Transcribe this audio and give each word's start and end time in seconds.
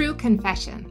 true 0.00 0.14
confession. 0.14 0.90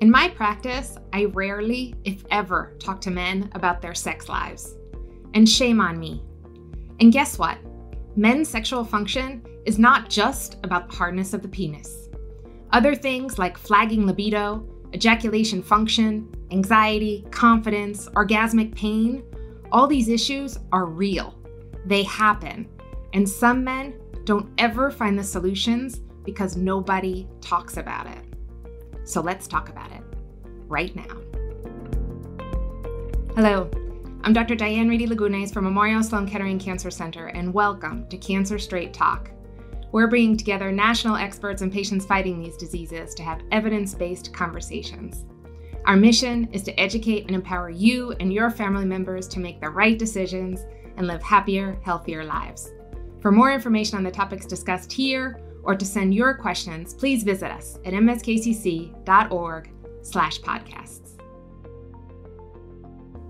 In 0.00 0.10
my 0.10 0.26
practice, 0.26 0.96
I 1.12 1.26
rarely, 1.26 1.94
if 2.04 2.24
ever, 2.30 2.74
talk 2.80 2.98
to 3.02 3.10
men 3.10 3.50
about 3.52 3.82
their 3.82 3.94
sex 3.94 4.30
lives. 4.30 4.76
And 5.34 5.46
shame 5.46 5.78
on 5.78 5.98
me. 5.98 6.24
And 7.00 7.12
guess 7.12 7.38
what? 7.38 7.58
Men's 8.16 8.48
sexual 8.48 8.82
function 8.82 9.44
is 9.66 9.78
not 9.78 10.08
just 10.08 10.56
about 10.64 10.88
the 10.88 10.96
hardness 10.96 11.34
of 11.34 11.42
the 11.42 11.48
penis. 11.48 12.08
Other 12.72 12.94
things 12.94 13.38
like 13.38 13.58
flagging 13.58 14.06
libido, 14.06 14.66
ejaculation 14.94 15.62
function, 15.62 16.34
anxiety, 16.50 17.26
confidence, 17.30 18.08
orgasmic 18.14 18.74
pain, 18.74 19.22
all 19.70 19.86
these 19.86 20.08
issues 20.08 20.58
are 20.72 20.86
real. 20.86 21.38
They 21.84 22.04
happen. 22.04 22.70
And 23.12 23.28
some 23.28 23.62
men 23.62 24.00
don't 24.24 24.48
ever 24.56 24.90
find 24.90 25.18
the 25.18 25.24
solutions 25.24 26.00
because 26.24 26.56
nobody 26.56 27.28
talks 27.42 27.76
about 27.76 28.06
it. 28.06 28.29
So 29.10 29.20
let's 29.20 29.48
talk 29.48 29.68
about 29.68 29.90
it 29.90 30.04
right 30.68 30.94
now. 30.94 31.16
Hello, 33.34 33.68
I'm 34.22 34.32
Dr. 34.32 34.54
Diane 34.54 34.88
Reidy 34.88 35.08
Lagunes 35.08 35.52
from 35.52 35.64
Memorial 35.64 36.00
Sloan 36.04 36.28
Kettering 36.28 36.60
Cancer 36.60 36.92
Center, 36.92 37.26
and 37.26 37.52
welcome 37.52 38.08
to 38.08 38.16
Cancer 38.16 38.56
Straight 38.56 38.94
Talk. 38.94 39.32
We're 39.90 40.06
bringing 40.06 40.36
together 40.36 40.70
national 40.70 41.16
experts 41.16 41.60
and 41.60 41.72
patients 41.72 42.06
fighting 42.06 42.40
these 42.40 42.56
diseases 42.56 43.12
to 43.16 43.24
have 43.24 43.42
evidence 43.50 43.96
based 43.96 44.32
conversations. 44.32 45.24
Our 45.86 45.96
mission 45.96 46.48
is 46.52 46.62
to 46.62 46.80
educate 46.80 47.26
and 47.26 47.34
empower 47.34 47.68
you 47.68 48.12
and 48.20 48.32
your 48.32 48.48
family 48.48 48.84
members 48.84 49.26
to 49.26 49.40
make 49.40 49.60
the 49.60 49.70
right 49.70 49.98
decisions 49.98 50.64
and 50.96 51.08
live 51.08 51.24
happier, 51.24 51.80
healthier 51.82 52.22
lives. 52.22 52.70
For 53.20 53.32
more 53.32 53.50
information 53.50 53.98
on 53.98 54.04
the 54.04 54.10
topics 54.12 54.46
discussed 54.46 54.92
here 54.92 55.40
or 55.62 55.74
to 55.74 55.84
send 55.84 56.14
your 56.14 56.34
questions, 56.34 56.94
please 56.94 57.22
visit 57.22 57.50
us 57.50 57.78
at 57.84 57.92
mskcc.org 57.92 59.70
slash 60.02 60.40
podcasts. 60.40 61.00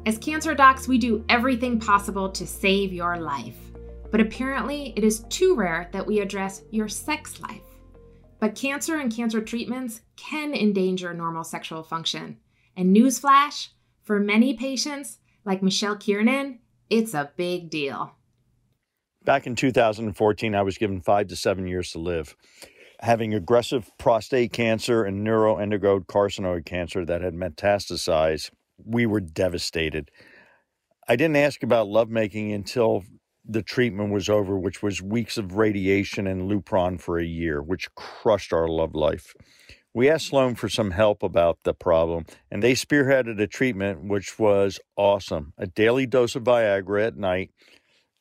As 0.06 0.18
cancer 0.18 0.54
docs, 0.54 0.88
we 0.88 0.98
do 0.98 1.24
everything 1.28 1.78
possible 1.78 2.30
to 2.30 2.46
save 2.46 2.92
your 2.92 3.18
life. 3.18 3.56
But 4.10 4.20
apparently, 4.20 4.92
it 4.96 5.04
is 5.04 5.24
too 5.28 5.54
rare 5.54 5.88
that 5.92 6.06
we 6.06 6.20
address 6.20 6.62
your 6.70 6.88
sex 6.88 7.40
life. 7.40 7.60
But 8.40 8.54
cancer 8.54 8.96
and 8.96 9.14
cancer 9.14 9.42
treatments 9.42 10.00
can 10.16 10.54
endanger 10.54 11.12
normal 11.12 11.44
sexual 11.44 11.82
function. 11.82 12.38
And 12.76 12.96
newsflash, 12.96 13.68
for 14.02 14.18
many 14.18 14.54
patients, 14.54 15.18
like 15.44 15.62
Michelle 15.62 15.96
Kiernan, 15.96 16.60
it's 16.88 17.14
a 17.14 17.30
big 17.36 17.70
deal. 17.70 18.16
Back 19.22 19.46
in 19.46 19.54
2014, 19.54 20.54
I 20.54 20.62
was 20.62 20.78
given 20.78 21.02
five 21.02 21.28
to 21.28 21.36
seven 21.36 21.66
years 21.66 21.90
to 21.90 21.98
live. 21.98 22.34
Having 23.00 23.34
aggressive 23.34 23.90
prostate 23.98 24.50
cancer 24.50 25.04
and 25.04 25.26
neuroendocrine 25.26 26.06
carcinoid 26.06 26.64
cancer 26.64 27.04
that 27.04 27.20
had 27.20 27.34
metastasized, 27.34 28.50
we 28.82 29.04
were 29.04 29.20
devastated. 29.20 30.10
I 31.06 31.16
didn't 31.16 31.36
ask 31.36 31.62
about 31.62 31.88
lovemaking 31.88 32.50
until 32.52 33.04
the 33.44 33.62
treatment 33.62 34.10
was 34.10 34.30
over, 34.30 34.58
which 34.58 34.82
was 34.82 35.02
weeks 35.02 35.36
of 35.36 35.54
radiation 35.54 36.26
and 36.26 36.50
Lupron 36.50 36.98
for 36.98 37.18
a 37.18 37.24
year, 37.24 37.62
which 37.62 37.94
crushed 37.94 38.54
our 38.54 38.68
love 38.68 38.94
life. 38.94 39.34
We 39.92 40.08
asked 40.08 40.28
Sloan 40.28 40.54
for 40.54 40.68
some 40.70 40.92
help 40.92 41.22
about 41.22 41.58
the 41.64 41.74
problem, 41.74 42.24
and 42.50 42.62
they 42.62 42.72
spearheaded 42.72 43.38
a 43.38 43.46
treatment 43.46 44.04
which 44.04 44.38
was 44.38 44.80
awesome 44.96 45.52
a 45.58 45.66
daily 45.66 46.06
dose 46.06 46.36
of 46.36 46.44
Viagra 46.44 47.08
at 47.08 47.16
night 47.18 47.50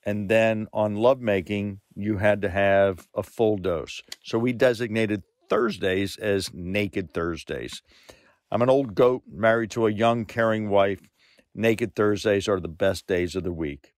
and 0.10 0.28
then 0.28 0.68
on 0.74 0.96
lovemaking, 0.96 1.82
you 1.94 2.18
had 2.18 2.42
to 2.42 2.50
have 2.50 3.08
a 3.14 3.22
full 3.22 3.58
dose. 3.58 4.02
So 4.24 4.40
we 4.40 4.54
designated 4.54 5.22
Thursdays 5.50 6.18
as 6.18 6.52
Naked 6.52 7.14
Thursdays. 7.14 7.84
I'm 8.52 8.64
an 8.64 8.72
old 8.72 8.96
goat 8.96 9.22
married 9.32 9.70
to 9.72 9.86
a 9.86 9.92
young, 9.92 10.26
caring 10.26 10.72
wife. 10.72 11.02
Naked 11.54 11.94
Thursdays 11.94 12.48
are 12.48 12.60
the 12.60 12.68
best 12.68 13.06
days 13.06 13.36
of 13.36 13.44
the 13.44 13.52
week. 13.52 13.94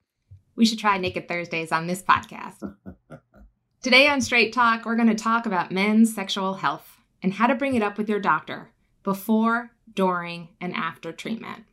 We 0.57 0.65
should 0.65 0.79
try 0.79 0.97
Naked 0.97 1.29
Thursdays 1.29 1.71
on 1.71 1.87
this 1.87 2.03
podcast. 2.03 2.75
Today 3.81 4.09
on 4.09 4.19
Straight 4.19 4.51
Talk, 4.51 4.83
we're 4.83 4.97
going 4.97 5.07
to 5.07 5.15
talk 5.15 5.45
about 5.45 5.71
men's 5.71 6.13
sexual 6.13 6.55
health 6.55 6.97
and 7.23 7.35
how 7.35 7.47
to 7.47 7.55
bring 7.55 7.75
it 7.75 7.81
up 7.81 7.97
with 7.97 8.09
your 8.09 8.19
doctor 8.19 8.71
before, 9.01 9.71
during, 9.93 10.49
and 10.59 10.75
after 10.75 11.13
treatment. 11.13 11.63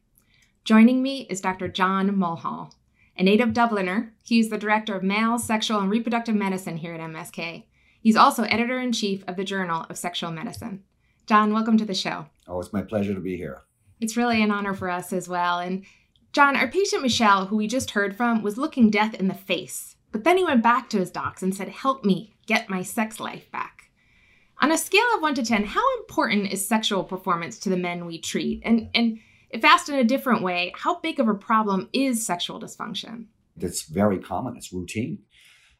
Joining 0.62 1.02
me 1.02 1.26
is 1.28 1.40
Dr. 1.40 1.66
John 1.66 2.16
Mulhall. 2.16 2.72
A 3.18 3.24
native 3.24 3.48
Dubliner, 3.48 4.10
he's 4.22 4.48
the 4.48 4.56
director 4.56 4.94
of 4.94 5.02
male, 5.02 5.40
sexual, 5.40 5.80
and 5.80 5.90
reproductive 5.90 6.36
medicine 6.36 6.76
here 6.76 6.94
at 6.94 7.00
MSK. 7.00 7.64
He's 8.00 8.14
also 8.14 8.44
editor 8.44 8.78
in 8.78 8.92
chief 8.92 9.24
of 9.26 9.34
the 9.34 9.42
Journal 9.42 9.86
of 9.90 9.98
Sexual 9.98 10.30
Medicine. 10.30 10.84
John, 11.26 11.52
welcome 11.52 11.76
to 11.78 11.84
the 11.84 11.94
show. 11.94 12.26
Oh, 12.46 12.60
it's 12.60 12.72
my 12.72 12.82
pleasure 12.82 13.14
to 13.14 13.20
be 13.20 13.36
here. 13.36 13.62
It's 14.00 14.16
really 14.16 14.40
an 14.40 14.52
honor 14.52 14.72
for 14.72 14.88
us 14.88 15.12
as 15.12 15.28
well. 15.28 15.58
And 15.58 15.84
John, 16.32 16.54
our 16.54 16.68
patient 16.68 17.02
Michelle, 17.02 17.46
who 17.46 17.56
we 17.56 17.66
just 17.66 17.90
heard 17.90 18.16
from, 18.16 18.40
was 18.40 18.56
looking 18.56 18.88
death 18.88 19.14
in 19.14 19.26
the 19.26 19.34
face. 19.34 19.96
But 20.12 20.22
then 20.22 20.36
he 20.36 20.44
went 20.44 20.62
back 20.62 20.88
to 20.90 20.98
his 20.98 21.10
docs 21.10 21.42
and 21.42 21.52
said, 21.52 21.70
Help 21.70 22.04
me 22.04 22.36
get 22.46 22.70
my 22.70 22.82
sex 22.82 23.18
life 23.18 23.50
back. 23.50 23.90
On 24.60 24.70
a 24.70 24.78
scale 24.78 25.02
of 25.16 25.22
1 25.22 25.34
to 25.34 25.44
10, 25.44 25.64
how 25.64 25.98
important 25.98 26.52
is 26.52 26.64
sexual 26.64 27.02
performance 27.02 27.58
to 27.58 27.68
the 27.68 27.76
men 27.76 28.06
we 28.06 28.20
treat? 28.20 28.62
And, 28.64 28.90
and 28.94 29.18
if 29.50 29.64
asked 29.64 29.88
in 29.88 29.98
a 29.98 30.04
different 30.04 30.42
way, 30.42 30.72
how 30.76 31.00
big 31.00 31.18
of 31.20 31.28
a 31.28 31.34
problem 31.34 31.88
is 31.92 32.24
sexual 32.24 32.60
dysfunction? 32.60 33.26
It's 33.58 33.82
very 33.82 34.18
common, 34.18 34.56
it's 34.56 34.72
routine. 34.72 35.18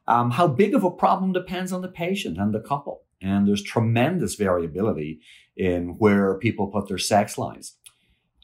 Um, 0.06 0.30
how 0.30 0.46
big 0.48 0.74
of 0.74 0.84
a 0.84 0.90
problem 0.90 1.32
depends 1.32 1.72
on 1.72 1.82
the 1.82 1.88
patient 1.88 2.38
and 2.38 2.54
the 2.54 2.60
couple. 2.60 3.02
And 3.20 3.46
there's 3.46 3.62
tremendous 3.62 4.36
variability 4.36 5.20
in 5.56 5.96
where 5.98 6.38
people 6.38 6.68
put 6.68 6.88
their 6.88 6.98
sex 6.98 7.36
lives. 7.36 7.76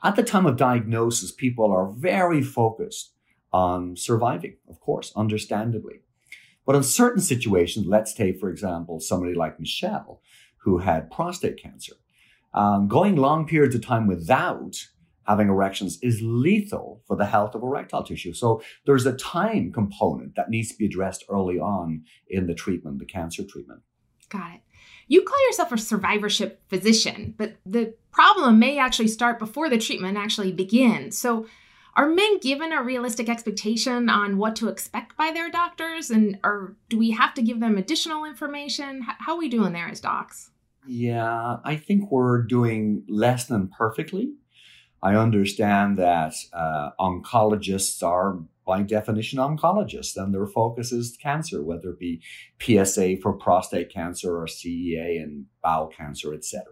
At 0.02 0.16
the 0.16 0.22
time 0.22 0.44
of 0.44 0.56
diagnosis, 0.56 1.32
people 1.32 1.72
are 1.72 1.90
very 1.90 2.42
focused 2.42 3.14
on 3.52 3.96
surviving, 3.96 4.56
of 4.68 4.80
course, 4.80 5.12
understandably. 5.16 6.00
But 6.66 6.76
in 6.76 6.82
certain 6.82 7.22
situations, 7.22 7.86
let's 7.86 8.12
take, 8.12 8.38
for 8.38 8.50
example, 8.50 9.00
somebody 9.00 9.34
like 9.34 9.60
Michelle, 9.60 10.20
who 10.58 10.78
had 10.78 11.10
prostate 11.10 11.62
cancer, 11.62 11.94
um, 12.52 12.88
going 12.88 13.16
long 13.16 13.46
periods 13.46 13.74
of 13.74 13.82
time 13.82 14.06
without 14.06 14.88
having 15.26 15.48
erections 15.48 15.98
is 16.02 16.20
lethal 16.22 17.02
for 17.06 17.16
the 17.16 17.26
health 17.26 17.54
of 17.54 17.62
erectile 17.62 18.02
tissue. 18.02 18.32
So 18.32 18.62
there's 18.86 19.06
a 19.06 19.16
time 19.16 19.72
component 19.72 20.36
that 20.36 20.50
needs 20.50 20.70
to 20.70 20.76
be 20.76 20.86
addressed 20.86 21.24
early 21.28 21.58
on 21.58 22.04
in 22.28 22.46
the 22.46 22.54
treatment, 22.54 22.98
the 22.98 23.06
cancer 23.06 23.44
treatment. 23.44 23.80
Got 24.28 24.54
it. 24.54 24.60
You 25.06 25.22
call 25.22 25.46
yourself 25.46 25.72
a 25.72 25.78
survivorship 25.78 26.62
physician, 26.68 27.34
but 27.36 27.56
the 27.66 27.94
problem 28.10 28.58
may 28.58 28.78
actually 28.78 29.08
start 29.08 29.38
before 29.38 29.68
the 29.68 29.78
treatment 29.78 30.16
actually 30.16 30.52
begins. 30.52 31.18
So 31.18 31.46
are 31.96 32.08
men 32.08 32.38
given 32.40 32.72
a 32.72 32.82
realistic 32.82 33.28
expectation 33.28 34.08
on 34.08 34.38
what 34.38 34.56
to 34.56 34.68
expect 34.68 35.16
by 35.16 35.30
their 35.30 35.50
doctors 35.50 36.10
and 36.10 36.38
or 36.42 36.76
do 36.88 36.98
we 36.98 37.12
have 37.12 37.34
to 37.34 37.42
give 37.42 37.60
them 37.60 37.78
additional 37.78 38.24
information? 38.24 39.02
How 39.02 39.34
are 39.34 39.38
we 39.38 39.48
doing 39.48 39.72
there 39.72 39.88
as 39.88 40.00
docs? 40.00 40.50
Yeah, 40.86 41.56
I 41.64 41.76
think 41.76 42.10
we're 42.10 42.42
doing 42.42 43.04
less 43.08 43.46
than 43.46 43.68
perfectly. 43.68 44.34
I 45.04 45.16
understand 45.16 45.98
that 45.98 46.34
uh, 46.54 46.90
oncologists 46.98 48.02
are, 48.02 48.38
by 48.66 48.80
definition, 48.80 49.38
oncologists, 49.38 50.16
and 50.16 50.32
their 50.32 50.46
focus 50.46 50.92
is 50.92 51.18
cancer, 51.22 51.62
whether 51.62 51.90
it 51.90 51.98
be 51.98 52.22
PSA 52.58 53.18
for 53.18 53.34
prostate 53.34 53.92
cancer 53.92 54.38
or 54.38 54.46
CEA 54.46 55.22
and 55.22 55.44
bowel 55.62 55.88
cancer, 55.88 56.32
etc. 56.32 56.64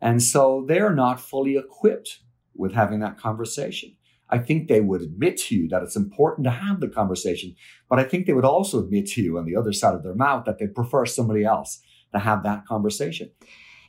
And 0.00 0.20
so 0.20 0.64
they're 0.66 0.96
not 0.96 1.20
fully 1.20 1.56
equipped 1.56 2.18
with 2.56 2.72
having 2.72 2.98
that 3.00 3.18
conversation. 3.18 3.96
I 4.28 4.38
think 4.38 4.66
they 4.66 4.80
would 4.80 5.02
admit 5.02 5.36
to 5.42 5.54
you 5.54 5.68
that 5.68 5.84
it's 5.84 5.94
important 5.94 6.46
to 6.46 6.50
have 6.50 6.80
the 6.80 6.88
conversation, 6.88 7.54
but 7.88 8.00
I 8.00 8.02
think 8.02 8.26
they 8.26 8.32
would 8.32 8.44
also 8.44 8.80
admit 8.80 9.06
to 9.10 9.22
you 9.22 9.38
on 9.38 9.44
the 9.44 9.54
other 9.54 9.72
side 9.72 9.94
of 9.94 10.02
their 10.02 10.16
mouth 10.16 10.44
that 10.46 10.58
they 10.58 10.66
prefer 10.66 11.06
somebody 11.06 11.44
else 11.44 11.80
to 12.12 12.18
have 12.18 12.42
that 12.42 12.66
conversation. 12.66 13.30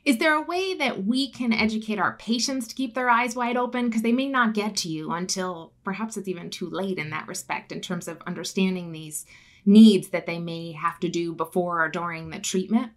Is 0.06 0.18
there 0.18 0.34
a 0.34 0.42
way 0.42 0.72
that 0.74 1.04
we 1.04 1.28
can 1.32 1.52
educate 1.52 1.98
our 1.98 2.16
patients 2.16 2.68
to 2.68 2.76
keep 2.76 2.94
their 2.94 3.10
eyes 3.10 3.34
wide 3.34 3.56
open? 3.56 3.86
Because 3.86 4.02
they 4.02 4.12
may 4.12 4.28
not 4.28 4.54
get 4.54 4.76
to 4.76 4.88
you 4.88 5.10
until 5.10 5.72
perhaps 5.82 6.16
it's 6.16 6.28
even 6.28 6.48
too 6.48 6.70
late 6.70 6.96
in 6.96 7.10
that 7.10 7.26
respect, 7.26 7.72
in 7.72 7.80
terms 7.80 8.06
of 8.06 8.22
understanding 8.24 8.92
these 8.92 9.26
needs 9.64 10.10
that 10.10 10.26
they 10.26 10.38
may 10.38 10.70
have 10.70 11.00
to 11.00 11.08
do 11.08 11.34
before 11.34 11.84
or 11.84 11.88
during 11.88 12.30
the 12.30 12.38
treatment. 12.38 12.92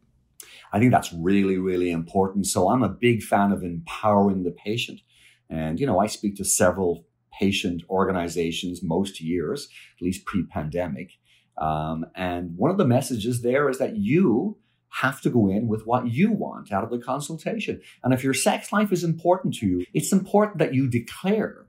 I 0.72 0.78
think 0.78 0.92
that's 0.92 1.12
really, 1.12 1.58
really 1.58 1.90
important. 1.90 2.46
So 2.46 2.70
I'm 2.70 2.84
a 2.84 2.90
big 2.90 3.24
fan 3.24 3.52
of 3.52 3.64
empowering 3.64 4.44
the 4.44 4.52
patient. 4.52 5.02
And, 5.50 5.80
you 5.80 5.88
know, 5.88 6.00
I 6.00 6.06
speak 6.06 6.36
to 6.36 6.46
several 6.46 7.08
patient 7.34 7.82
organizations 7.90 8.84
most 8.84 9.20
years, 9.20 9.68
at 9.98 10.04
least 10.04 10.26
pre 10.26 10.44
pandemic. 10.44 11.14
Um, 11.58 12.06
and 12.14 12.56
one 12.56 12.70
of 12.70 12.78
the 12.78 12.86
messages 12.86 13.42
there 13.42 13.68
is 13.68 13.80
that 13.80 13.98
you, 13.98 14.60
have 14.90 15.22
to 15.22 15.30
go 15.30 15.50
in 15.50 15.68
with 15.68 15.86
what 15.86 16.08
you 16.08 16.32
want 16.32 16.72
out 16.72 16.84
of 16.84 16.90
the 16.90 17.00
consultation. 17.00 17.82
And 18.04 18.14
if 18.14 18.24
your 18.24 18.34
sex 18.34 18.72
life 18.72 18.92
is 18.92 19.04
important 19.04 19.54
to 19.56 19.68
you, 19.68 19.86
it's 19.94 20.12
important 20.12 20.58
that 20.58 20.74
you 20.74 20.90
declare 20.90 21.68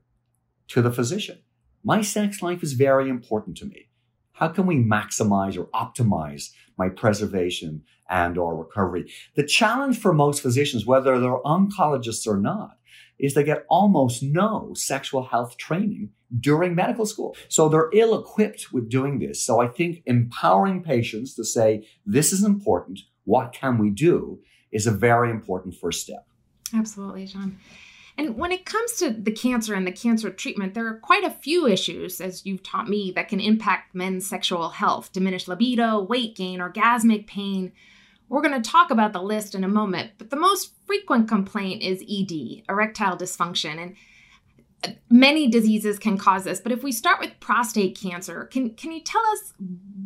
to 0.69 0.81
the 0.81 0.91
physician, 0.91 1.39
my 1.83 2.01
sex 2.01 2.41
life 2.41 2.63
is 2.63 2.73
very 2.73 3.09
important 3.09 3.57
to 3.57 3.65
me. 3.65 3.89
How 4.33 4.47
can 4.47 4.65
we 4.65 4.77
maximize 4.77 5.57
or 5.57 5.65
optimize 5.67 6.51
my 6.77 6.89
preservation 6.89 7.83
and 8.09 8.37
or 8.37 8.55
recovery? 8.55 9.11
The 9.35 9.45
challenge 9.45 9.99
for 9.99 10.13
most 10.13 10.41
physicians, 10.41 10.85
whether 10.85 11.19
they're 11.19 11.43
oncologists 11.45 12.25
or 12.25 12.37
not, 12.37 12.77
is 13.21 13.33
they 13.33 13.43
get 13.43 13.65
almost 13.69 14.21
no 14.21 14.73
sexual 14.73 15.23
health 15.23 15.55
training 15.55 16.09
during 16.39 16.75
medical 16.75 17.05
school. 17.05 17.35
So 17.47 17.69
they're 17.69 17.89
ill 17.93 18.19
equipped 18.19 18.73
with 18.73 18.89
doing 18.89 19.19
this. 19.19 19.41
So 19.43 19.61
I 19.61 19.67
think 19.67 20.01
empowering 20.05 20.83
patients 20.83 21.35
to 21.35 21.45
say, 21.45 21.87
this 22.05 22.33
is 22.33 22.43
important. 22.43 22.99
What 23.23 23.53
can 23.53 23.77
we 23.77 23.91
do 23.91 24.39
is 24.71 24.87
a 24.87 24.91
very 24.91 25.29
important 25.29 25.75
first 25.75 26.01
step. 26.01 26.25
Absolutely, 26.73 27.25
John. 27.27 27.59
And 28.17 28.37
when 28.37 28.51
it 28.51 28.65
comes 28.65 28.93
to 28.97 29.11
the 29.11 29.31
cancer 29.31 29.73
and 29.73 29.87
the 29.87 29.91
cancer 29.91 30.29
treatment, 30.29 30.73
there 30.73 30.87
are 30.87 30.99
quite 30.99 31.23
a 31.23 31.31
few 31.31 31.67
issues, 31.67 32.19
as 32.19 32.45
you've 32.45 32.63
taught 32.63 32.89
me, 32.89 33.11
that 33.15 33.29
can 33.29 33.39
impact 33.39 33.95
men's 33.95 34.27
sexual 34.27 34.69
health 34.69 35.11
diminished 35.13 35.47
libido, 35.47 36.01
weight 36.01 36.35
gain, 36.35 36.59
orgasmic 36.59 37.25
pain. 37.27 37.71
We're 38.31 38.41
going 38.41 38.63
to 38.63 38.71
talk 38.71 38.91
about 38.91 39.11
the 39.11 39.21
list 39.21 39.55
in 39.55 39.65
a 39.65 39.67
moment, 39.67 40.11
but 40.17 40.29
the 40.29 40.37
most 40.37 40.71
frequent 40.85 41.27
complaint 41.27 41.83
is 41.83 42.01
ED, 42.01 42.63
erectile 42.69 43.17
dysfunction. 43.17 43.77
And 43.77 43.95
uh, 44.85 44.97
many 45.09 45.49
diseases 45.49 45.99
can 45.99 46.17
cause 46.17 46.45
this 46.45 46.61
but 46.61 46.71
if 46.71 46.81
we 46.81 46.93
start 46.93 47.19
with 47.19 47.39
prostate 47.39 47.99
cancer 47.99 48.45
can 48.45 48.71
can 48.71 48.91
you 48.91 48.99
tell 49.01 49.21
us 49.33 49.53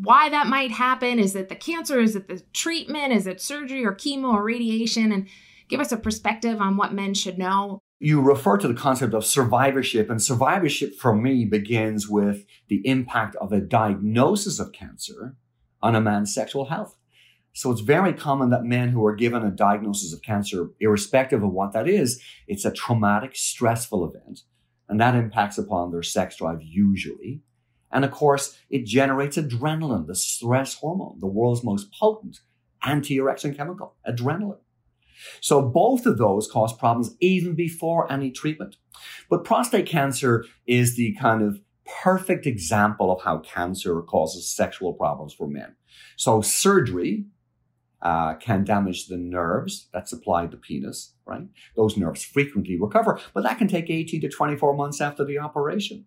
why 0.01 0.27
that 0.29 0.47
might 0.47 0.71
happen? 0.71 1.19
Is 1.19 1.35
it 1.35 1.49
the 1.49 1.55
cancer? 1.55 1.99
Is 2.01 2.15
it 2.15 2.27
the 2.27 2.41
treatment? 2.51 3.13
Is 3.13 3.27
it 3.27 3.39
surgery 3.39 3.85
or 3.85 3.93
chemo 3.93 4.33
or 4.33 4.43
radiation? 4.43 5.11
And 5.11 5.27
give 5.69 5.79
us 5.79 5.93
a 5.93 5.97
perspective 5.97 6.59
on 6.59 6.77
what 6.77 6.93
men 6.93 7.13
should 7.13 7.37
know. 7.37 7.79
You 7.99 8.21
refer 8.21 8.57
to 8.57 8.67
the 8.67 8.73
concept 8.73 9.13
of 9.13 9.23
survivorship 9.23 10.09
and 10.09 10.21
survivorship 10.21 10.95
for 10.95 11.15
me 11.15 11.45
begins 11.45 12.09
with 12.09 12.45
the 12.69 12.85
impact 12.85 13.35
of 13.37 13.53
a 13.53 13.61
diagnosis 13.61 14.59
of 14.59 14.73
cancer 14.73 15.35
on 15.81 15.95
a 15.95 16.01
man's 16.01 16.33
sexual 16.33 16.65
health 16.65 16.97
so 17.55 17.71
it's 17.71 17.81
very 17.81 18.13
common 18.13 18.49
that 18.51 18.63
men 18.63 18.89
who 18.89 19.05
are 19.05 19.15
given 19.15 19.43
a 19.43 19.49
diagnosis 19.49 20.13
of 20.13 20.21
cancer 20.21 20.69
irrespective 20.79 21.41
of 21.41 21.51
what 21.51 21.73
that 21.73 21.87
is 21.87 22.21
it's 22.47 22.65
a 22.65 22.71
traumatic 22.71 23.35
stressful 23.35 24.05
event 24.05 24.41
and 24.87 24.99
that 24.99 25.15
impacts 25.15 25.57
upon 25.57 25.91
their 25.91 26.03
sex 26.03 26.37
drive 26.37 26.61
usually. 26.61 27.41
And 27.91 28.03
of 28.05 28.11
course, 28.11 28.57
it 28.69 28.85
generates 28.85 29.37
adrenaline, 29.37 30.07
the 30.07 30.15
stress 30.15 30.75
hormone, 30.75 31.19
the 31.19 31.27
world's 31.27 31.63
most 31.63 31.91
potent 31.93 32.39
anti-erection 32.83 33.55
chemical, 33.55 33.95
adrenaline. 34.07 34.59
So 35.41 35.61
both 35.61 36.05
of 36.05 36.17
those 36.17 36.49
cause 36.51 36.75
problems 36.75 37.15
even 37.19 37.55
before 37.55 38.11
any 38.11 38.31
treatment. 38.31 38.75
But 39.29 39.43
prostate 39.43 39.87
cancer 39.87 40.45
is 40.67 40.95
the 40.95 41.15
kind 41.19 41.41
of 41.41 41.61
perfect 42.03 42.45
example 42.45 43.11
of 43.11 43.21
how 43.23 43.39
cancer 43.39 44.01
causes 44.01 44.49
sexual 44.49 44.93
problems 44.93 45.33
for 45.33 45.47
men. 45.47 45.75
So 46.17 46.41
surgery, 46.41 47.25
uh, 48.05 48.35
can 48.35 48.63
damage 48.63 49.07
the 49.07 49.17
nerves 49.17 49.89
that 49.91 50.07
supply 50.07 50.45
the 50.45 50.57
penis, 50.57 51.15
right? 51.25 51.47
Those 51.75 51.97
nerves 51.97 52.23
frequently 52.23 52.79
recover, 52.79 53.19
but 53.33 53.41
that 53.43 53.57
can 53.57 53.67
take 53.67 53.89
18 53.89 54.21
to 54.21 54.29
24 54.29 54.75
months 54.75 55.01
after 55.01 55.25
the 55.25 55.39
operation. 55.39 56.05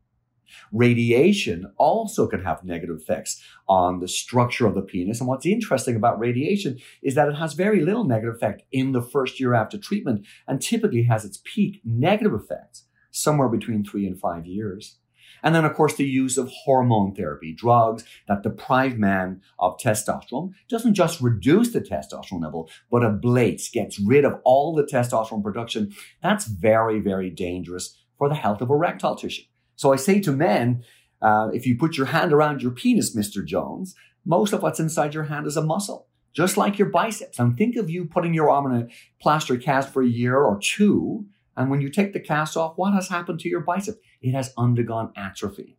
Radiation 0.72 1.72
also 1.76 2.28
can 2.28 2.44
have 2.44 2.64
negative 2.64 3.00
effects 3.00 3.42
on 3.68 3.98
the 3.98 4.06
structure 4.06 4.64
of 4.66 4.76
the 4.76 4.80
penis. 4.80 5.18
And 5.18 5.28
what's 5.28 5.44
interesting 5.44 5.96
about 5.96 6.20
radiation 6.20 6.78
is 7.02 7.16
that 7.16 7.28
it 7.28 7.34
has 7.34 7.54
very 7.54 7.80
little 7.80 8.04
negative 8.04 8.36
effect 8.36 8.62
in 8.70 8.92
the 8.92 9.02
first 9.02 9.40
year 9.40 9.52
after 9.52 9.76
treatment 9.76 10.24
and 10.46 10.62
typically 10.62 11.02
has 11.02 11.24
its 11.24 11.40
peak 11.44 11.80
negative 11.84 12.32
effects 12.32 12.84
somewhere 13.10 13.48
between 13.48 13.84
three 13.84 14.06
and 14.06 14.18
five 14.18 14.46
years. 14.46 14.98
And 15.42 15.54
then, 15.54 15.64
of 15.64 15.74
course, 15.74 15.94
the 15.94 16.04
use 16.04 16.36
of 16.36 16.48
hormone 16.48 17.14
therapy, 17.14 17.52
drugs 17.52 18.04
that 18.26 18.42
deprive 18.42 18.98
men 18.98 19.42
of 19.58 19.78
testosterone, 19.78 20.52
doesn't 20.68 20.94
just 20.94 21.20
reduce 21.20 21.72
the 21.72 21.80
testosterone 21.80 22.42
level, 22.42 22.70
but 22.90 23.02
ablates, 23.02 23.70
gets 23.70 23.98
rid 23.98 24.24
of 24.24 24.40
all 24.44 24.74
the 24.74 24.84
testosterone 24.84 25.42
production. 25.42 25.92
That's 26.22 26.46
very, 26.46 27.00
very 27.00 27.30
dangerous 27.30 27.96
for 28.16 28.28
the 28.28 28.34
health 28.34 28.60
of 28.60 28.70
erectile 28.70 29.16
tissue. 29.16 29.44
So 29.76 29.92
I 29.92 29.96
say 29.96 30.20
to 30.20 30.32
men, 30.32 30.82
uh, 31.22 31.48
if 31.52 31.66
you 31.66 31.76
put 31.76 31.96
your 31.96 32.06
hand 32.06 32.32
around 32.32 32.62
your 32.62 32.72
penis, 32.72 33.14
Mr. 33.14 33.44
Jones, 33.44 33.94
most 34.24 34.52
of 34.52 34.62
what's 34.62 34.80
inside 34.80 35.14
your 35.14 35.24
hand 35.24 35.46
is 35.46 35.56
a 35.56 35.62
muscle, 35.62 36.08
just 36.32 36.56
like 36.56 36.78
your 36.78 36.88
biceps. 36.88 37.38
And 37.38 37.56
think 37.56 37.76
of 37.76 37.88
you 37.88 38.04
putting 38.04 38.34
your 38.34 38.50
arm 38.50 38.72
in 38.72 38.82
a 38.82 38.88
plaster 39.20 39.56
cast 39.56 39.92
for 39.92 40.02
a 40.02 40.08
year 40.08 40.36
or 40.36 40.58
two 40.60 41.26
and 41.58 41.70
when 41.70 41.80
you 41.80 41.90
take 41.90 42.12
the 42.12 42.20
cast 42.20 42.56
off, 42.56 42.78
what 42.78 42.94
has 42.94 43.08
happened 43.08 43.40
to 43.40 43.48
your 43.48 43.60
bicep? 43.60 44.00
It 44.22 44.30
has 44.30 44.54
undergone 44.56 45.12
atrophy. 45.16 45.76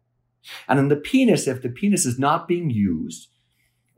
And 0.68 0.78
in 0.78 0.90
the 0.90 0.98
penis, 0.98 1.48
if 1.48 1.62
the 1.62 1.70
penis 1.70 2.06
is 2.06 2.20
not 2.20 2.50
being 2.50 2.70
used, 2.70 3.30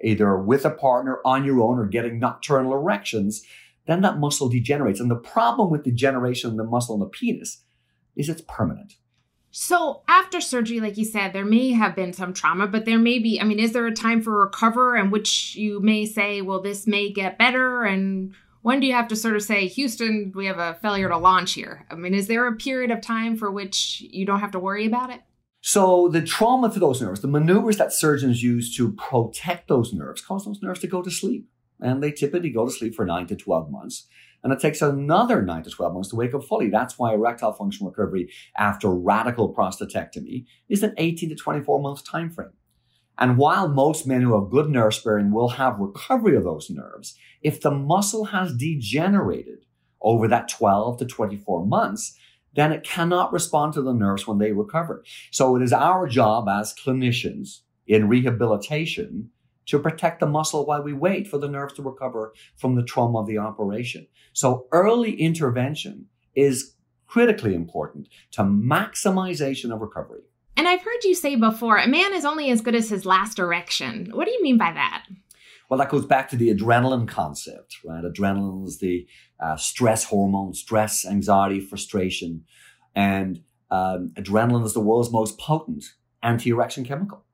either 0.04 0.38
with 0.38 0.64
a 0.64 0.70
partner 0.70 1.20
on 1.26 1.44
your 1.44 1.60
own 1.60 1.80
or 1.80 1.88
getting 1.88 2.20
nocturnal 2.20 2.74
erections, 2.74 3.44
then 3.88 4.02
that 4.02 4.20
muscle 4.20 4.48
degenerates. 4.48 5.00
And 5.00 5.10
the 5.10 5.16
problem 5.16 5.72
with 5.72 5.84
degeneration 5.84 6.52
of 6.52 6.58
the 6.58 6.64
muscle 6.64 6.94
in 6.94 7.00
the 7.00 7.08
penis 7.08 7.64
is 8.16 8.30
it's 8.30 8.44
permanent. 8.48 8.94
So 9.50 10.04
after 10.08 10.40
surgery, 10.40 10.80
like 10.80 10.98
you 10.98 11.06
said, 11.06 11.34
there 11.34 11.46
may 11.46 11.72
have 11.72 11.96
been 11.96 12.14
some 12.14 12.32
trauma, 12.32 12.68
but 12.68 12.86
there 12.86 13.00
may 13.00 13.18
be, 13.18 13.42
I 13.42 13.44
mean, 13.44 13.60
is 13.60 13.74
there 13.74 13.88
a 13.88 13.94
time 13.94 14.22
for 14.22 14.40
recover 14.40 14.96
in 14.96 15.10
which 15.10 15.56
you 15.56 15.80
may 15.82 16.06
say, 16.06 16.42
well, 16.42 16.62
this 16.62 16.86
may 16.86 17.12
get 17.12 17.40
better 17.40 17.84
and 17.84 18.34
when 18.62 18.80
do 18.80 18.88
you 18.88 18.94
have 18.94 19.08
to 19.10 19.16
sort 19.16 19.36
of 19.36 19.44
say, 19.44 19.68
Houston, 19.68 20.32
we 20.36 20.46
have 20.46 20.60
a 20.60 20.76
failure 20.82 21.10
to 21.10 21.18
launch 21.18 21.54
here? 21.54 21.86
I 21.90 21.96
mean, 21.96 22.14
is 22.14 22.28
there 22.28 22.48
a 22.48 22.56
period 22.56 22.92
of 22.92 23.02
time 23.02 23.36
for 23.36 23.52
which 23.52 24.02
you 24.02 24.26
don't 24.26 24.40
have 24.40 24.52
to 24.52 24.60
worry 24.60 24.86
about 24.86 25.10
it? 25.10 25.22
So 25.62 26.08
the 26.08 26.22
trauma 26.22 26.72
to 26.72 26.80
those 26.80 27.02
nerves, 27.02 27.22
the 27.22 27.28
maneuvers 27.28 27.78
that 27.78 27.94
surgeons 27.94 28.42
use 28.42 28.76
to 28.78 28.94
protect 28.94 29.68
those 29.68 29.94
nerves, 29.94 30.22
cause 30.22 30.46
those 30.46 30.62
nerves 30.62 30.80
to 30.82 30.88
go 30.88 31.02
to 31.04 31.12
sleep. 31.12 31.48
And 31.80 32.02
they 32.02 32.12
typically 32.12 32.50
go 32.50 32.66
to 32.66 32.72
sleep 32.72 32.96
for 32.96 33.06
nine 33.06 33.28
to 33.28 33.36
12 33.36 33.72
months. 33.72 34.08
And 34.44 34.52
it 34.52 34.60
takes 34.60 34.82
another 34.82 35.42
nine 35.44 35.64
to 35.64 35.70
12 35.70 35.94
months 35.94 36.10
to 36.10 36.16
wake 36.16 36.34
up 36.34 36.44
fully. 36.44 36.70
That's 36.70 36.98
why 36.98 37.14
erectile 37.14 37.54
function 37.54 37.86
recovery 37.86 38.32
after 38.58 38.90
radical 38.90 39.54
prostatectomy 39.54 40.46
is 40.68 40.82
an 40.82 40.96
18 40.98 41.30
to 41.30 41.36
24 41.36 41.80
month 41.80 42.04
time 42.04 42.32
frame. 42.32 42.54
And 43.22 43.38
while 43.38 43.68
most 43.68 44.08
men 44.08 44.24
who 44.24 44.34
have 44.34 44.50
good 44.50 44.68
nerve 44.68 44.96
sparing 44.96 45.32
will 45.32 45.50
have 45.50 45.78
recovery 45.78 46.36
of 46.36 46.44
those 46.44 46.72
nerves, 46.72 47.16
if 47.44 47.62
the 47.62 47.70
muscle 47.70 48.26
has 48.26 48.56
degenerated 48.56 49.68
over 50.02 50.28
that 50.28 50.48
12 50.50 50.98
to 50.98 51.06
24 51.06 51.68
months, 51.68 52.18
then 52.56 52.72
it 52.72 52.84
cannot 52.84 53.32
respond 53.32 53.74
to 53.74 53.84
the 53.84 53.94
nerves 53.94 54.26
when 54.26 54.40
they 54.40 54.52
recover. 54.52 55.04
So 55.30 55.56
it 55.56 55.62
is 55.62 55.72
our 55.72 56.08
job 56.08 56.50
as 56.50 56.74
clinicians 56.74 57.60
in 57.86 58.10
rehabilitation 58.10 59.30
to 59.68 59.78
protect 59.78 60.20
the 60.20 60.26
muscle 60.26 60.66
while 60.66 60.82
we 60.82 60.94
wait 60.94 61.28
for 61.28 61.38
the 61.38 61.48
nerves 61.48 61.76
to 61.76 61.84
recover 61.84 62.34
from 62.58 62.74
the 62.74 62.84
trauma 62.84 63.20
of 63.20 63.28
the 63.28 63.38
operation. 63.38 64.08
So 64.34 64.66
early 64.72 65.14
intervention 65.14 66.08
is 66.34 66.74
critically 67.06 67.54
important 67.54 68.08
to 68.32 68.42
maximization 68.42 69.72
of 69.72 69.80
recovery. 69.80 70.22
And 70.58 70.68
I've 70.68 70.82
heard 70.82 71.04
you 71.04 71.16
say 71.16 71.36
before, 71.36 71.78
a 71.78 71.88
man 71.88 72.14
is 72.14 72.26
only 72.26 72.50
as 72.52 72.62
good 72.62 72.76
as 72.76 72.90
his 72.90 73.06
last 73.06 73.40
erection. 73.40 74.12
What 74.14 74.26
do 74.26 74.32
you 74.32 74.44
mean 74.44 74.58
by 74.58 74.72
that? 74.74 75.06
Well, 75.70 75.80
that 75.80 75.90
goes 75.90 76.06
back 76.06 76.30
to 76.30 76.36
the 76.36 76.54
adrenaline 76.54 77.08
concept, 77.08 77.78
right? 77.86 78.04
Adrenaline 78.04 78.68
is 78.68 78.80
the 78.80 79.08
uh, 79.40 79.56
stress 79.56 80.04
hormone, 80.04 80.54
stress, 80.54 81.06
anxiety, 81.06 81.62
frustration. 81.62 82.44
And 82.94 83.42
um, 83.70 84.12
adrenaline 84.16 84.66
is 84.66 84.74
the 84.74 84.82
world's 84.82 85.12
most 85.12 85.40
potent 85.40 85.86
anti-erection 86.22 86.84
chemical. 86.84 87.26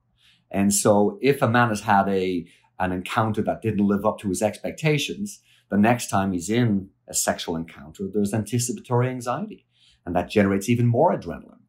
And 0.51 0.74
so 0.74 1.17
if 1.21 1.41
a 1.41 1.50
man 1.50 1.69
has 1.69 1.81
had 1.81 2.07
a, 2.07 2.45
an 2.79 2.91
encounter 2.91 3.41
that 3.41 3.63
didn't 3.63 3.86
live 3.86 4.05
up 4.05 4.19
to 4.19 4.29
his 4.29 4.43
expectations, 4.43 5.41
the 5.69 5.77
next 5.77 6.09
time 6.09 6.31
he's 6.31 6.50
in 6.50 6.89
a 7.07 7.13
sexual 7.13 7.55
encounter, 7.55 8.07
there's 8.13 8.33
anticipatory 8.33 9.09
anxiety. 9.09 9.65
And 10.05 10.15
that 10.15 10.29
generates 10.29 10.69
even 10.69 10.86
more 10.86 11.12
adrenaline. 11.12 11.63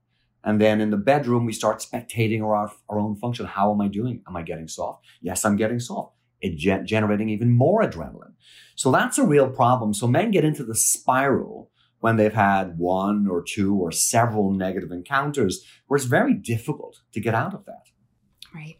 And 0.45 0.61
then 0.61 0.81
in 0.81 0.91
the 0.91 0.97
bedroom, 0.97 1.45
we 1.45 1.53
start 1.53 1.81
spectating 1.81 2.43
our, 2.43 2.71
our 2.89 2.99
own 2.99 3.17
function. 3.17 3.47
How 3.47 3.73
am 3.73 3.81
I 3.81 3.89
doing? 3.89 4.23
Am 4.29 4.37
I 4.37 4.43
getting 4.43 4.69
soft? 4.69 5.05
Yes, 5.21 5.45
I'm 5.45 5.57
getting 5.57 5.81
soft. 5.81 6.15
It 6.41 6.57
ge- 6.57 6.89
generating 6.89 7.29
even 7.29 7.51
more 7.51 7.83
adrenaline. 7.83 8.35
So 8.77 8.93
that's 8.93 9.19
a 9.19 9.27
real 9.27 9.51
problem. 9.51 9.93
So 9.93 10.07
men 10.07 10.31
get 10.31 10.45
into 10.45 10.65
the 10.65 10.75
spiral 10.75 11.71
when 12.01 12.17
they've 12.17 12.33
had 12.33 12.79
one 12.79 13.27
or 13.27 13.43
two 13.43 13.75
or 13.75 13.91
several 13.91 14.53
negative 14.53 14.93
encounters 14.93 15.65
where 15.89 15.97
it's 15.97 16.07
very 16.07 16.35
difficult 16.35 17.01
to 17.13 17.21
get 17.21 17.35
out 17.35 17.55
of 17.55 17.65
that. 17.67 17.87
Right. 18.55 18.79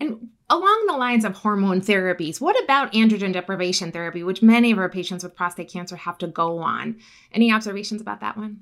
And 0.00 0.28
along 0.50 0.86
the 0.86 0.96
lines 0.96 1.24
of 1.24 1.36
hormone 1.36 1.80
therapies, 1.80 2.40
what 2.40 2.62
about 2.62 2.92
androgen 2.92 3.32
deprivation 3.32 3.92
therapy, 3.92 4.22
which 4.22 4.42
many 4.42 4.70
of 4.70 4.78
our 4.78 4.88
patients 4.88 5.24
with 5.24 5.36
prostate 5.36 5.70
cancer 5.70 5.96
have 5.96 6.18
to 6.18 6.26
go 6.26 6.58
on? 6.58 6.98
Any 7.32 7.52
observations 7.52 8.00
about 8.00 8.20
that 8.20 8.36
one? 8.36 8.60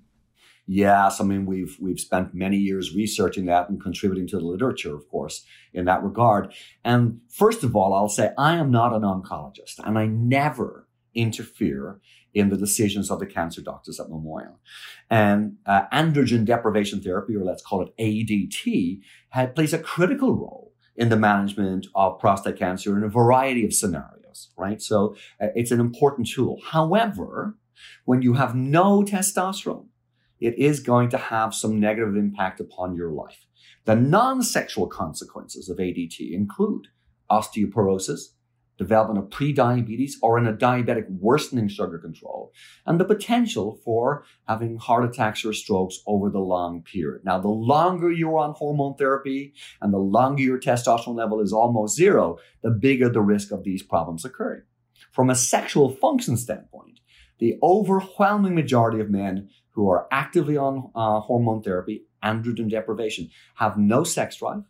Yes, 0.66 1.20
I 1.20 1.24
mean 1.24 1.46
we've 1.46 1.76
we've 1.80 2.00
spent 2.00 2.34
many 2.34 2.56
years 2.56 2.94
researching 2.94 3.46
that 3.46 3.68
and 3.68 3.80
contributing 3.80 4.26
to 4.28 4.38
the 4.38 4.44
literature, 4.44 4.96
of 4.96 5.08
course, 5.08 5.44
in 5.72 5.84
that 5.84 6.02
regard. 6.02 6.52
And 6.84 7.20
first 7.28 7.62
of 7.62 7.76
all, 7.76 7.94
I'll 7.94 8.08
say 8.08 8.32
I 8.36 8.56
am 8.56 8.70
not 8.72 8.92
an 8.92 9.02
oncologist, 9.02 9.78
and 9.84 9.96
I 9.96 10.06
never 10.06 10.88
interfere 11.14 12.00
in 12.34 12.50
the 12.50 12.56
decisions 12.56 13.10
of 13.10 13.18
the 13.18 13.26
cancer 13.26 13.62
doctors 13.62 13.98
at 13.98 14.10
Memorial. 14.10 14.60
And 15.08 15.56
uh, 15.64 15.86
androgen 15.92 16.44
deprivation 16.44 17.00
therapy, 17.00 17.34
or 17.34 17.44
let's 17.44 17.62
call 17.62 17.80
it 17.80 17.96
ADT, 17.98 19.00
had, 19.30 19.54
plays 19.54 19.72
a 19.72 19.78
critical 19.78 20.34
role 20.34 20.74
in 20.96 21.08
the 21.08 21.16
management 21.16 21.86
of 21.94 22.18
prostate 22.18 22.58
cancer 22.58 22.96
in 22.96 23.04
a 23.04 23.08
variety 23.08 23.64
of 23.64 23.72
scenarios, 23.72 24.50
right? 24.58 24.82
So 24.82 25.16
uh, 25.40 25.48
it's 25.54 25.70
an 25.70 25.80
important 25.80 26.28
tool. 26.28 26.60
However, 26.62 27.56
when 28.04 28.20
you 28.20 28.34
have 28.34 28.54
no 28.54 29.02
testosterone, 29.02 29.86
it 30.40 30.58
is 30.58 30.80
going 30.80 31.08
to 31.10 31.18
have 31.18 31.54
some 31.54 31.80
negative 31.80 32.16
impact 32.16 32.60
upon 32.60 32.94
your 32.94 33.10
life. 33.10 33.46
The 33.84 33.96
non-sexual 33.96 34.88
consequences 34.88 35.68
of 35.68 35.78
ADT 35.78 36.32
include 36.32 36.88
osteoporosis, 37.30 38.32
development 38.78 39.18
of 39.18 39.30
prediabetes 39.30 40.12
or 40.22 40.38
in 40.38 40.46
a 40.46 40.52
diabetic 40.52 41.08
worsening 41.08 41.68
sugar 41.68 41.98
control, 41.98 42.52
and 42.84 43.00
the 43.00 43.04
potential 43.04 43.80
for 43.84 44.24
having 44.46 44.76
heart 44.76 45.04
attacks 45.04 45.44
or 45.44 45.52
strokes 45.52 46.00
over 46.06 46.30
the 46.30 46.40
long 46.40 46.82
period. 46.82 47.24
Now, 47.24 47.38
the 47.38 47.48
longer 47.48 48.10
you're 48.10 48.38
on 48.38 48.54
hormone 48.54 48.96
therapy 48.96 49.54
and 49.80 49.92
the 49.92 49.98
longer 49.98 50.42
your 50.42 50.58
testosterone 50.58 51.16
level 51.16 51.40
is 51.40 51.52
almost 51.52 51.96
zero, 51.96 52.38
the 52.62 52.70
bigger 52.70 53.08
the 53.08 53.22
risk 53.22 53.50
of 53.50 53.64
these 53.64 53.82
problems 53.82 54.24
occurring. 54.24 54.62
From 55.10 55.30
a 55.30 55.34
sexual 55.34 55.90
function 55.90 56.36
standpoint, 56.36 57.00
the 57.38 57.58
overwhelming 57.62 58.54
majority 58.54 59.00
of 59.00 59.10
men 59.10 59.48
who 59.76 59.90
are 59.90 60.08
actively 60.10 60.56
on 60.56 60.90
uh, 60.94 61.20
hormone 61.20 61.62
therapy, 61.62 62.02
androgen 62.24 62.68
deprivation, 62.68 63.30
have 63.56 63.76
no 63.76 64.02
sex 64.02 64.36
drive. 64.36 64.64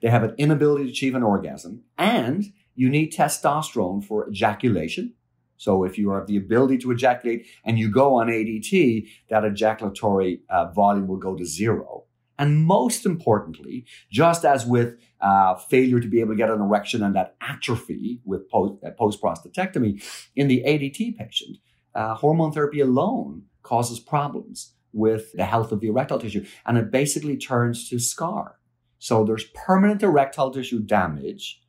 They 0.00 0.08
have 0.08 0.24
an 0.24 0.34
inability 0.38 0.84
to 0.84 0.90
achieve 0.90 1.14
an 1.14 1.22
orgasm 1.22 1.84
and 1.98 2.46
you 2.74 2.88
need 2.88 3.12
testosterone 3.12 4.02
for 4.02 4.28
ejaculation. 4.28 5.12
So 5.58 5.84
if 5.84 5.98
you 5.98 6.10
have 6.12 6.26
the 6.26 6.38
ability 6.38 6.78
to 6.78 6.90
ejaculate 6.90 7.46
and 7.62 7.78
you 7.78 7.90
go 7.90 8.16
on 8.16 8.28
ADT, 8.28 9.06
that 9.28 9.44
ejaculatory 9.44 10.40
uh, 10.48 10.72
volume 10.72 11.06
will 11.06 11.18
go 11.18 11.36
to 11.36 11.44
zero. 11.44 12.04
And 12.38 12.64
most 12.64 13.04
importantly, 13.04 13.84
just 14.10 14.46
as 14.46 14.64
with 14.64 14.96
uh, 15.20 15.56
failure 15.56 16.00
to 16.00 16.08
be 16.08 16.20
able 16.20 16.32
to 16.32 16.38
get 16.38 16.48
an 16.48 16.62
erection 16.62 17.02
and 17.02 17.14
that 17.14 17.36
atrophy 17.42 18.22
with 18.24 18.48
post, 18.48 18.82
uh, 18.82 18.92
prostatectomy, 18.98 20.02
in 20.34 20.48
the 20.48 20.64
ADT 20.66 21.18
patient, 21.18 21.58
uh, 21.94 22.14
hormone 22.14 22.52
therapy 22.52 22.80
alone 22.80 23.42
causes 23.62 24.00
problems 24.00 24.72
with 24.92 25.32
the 25.32 25.44
health 25.44 25.72
of 25.72 25.80
the 25.80 25.88
erectile 25.88 26.18
tissue, 26.18 26.44
and 26.66 26.76
it 26.76 26.90
basically 26.90 27.36
turns 27.36 27.88
to 27.88 27.98
scar. 27.98 28.56
So 28.98 29.24
there's 29.24 29.44
permanent 29.54 30.02
erectile 30.02 30.50
tissue 30.50 30.80
damage 30.80 31.62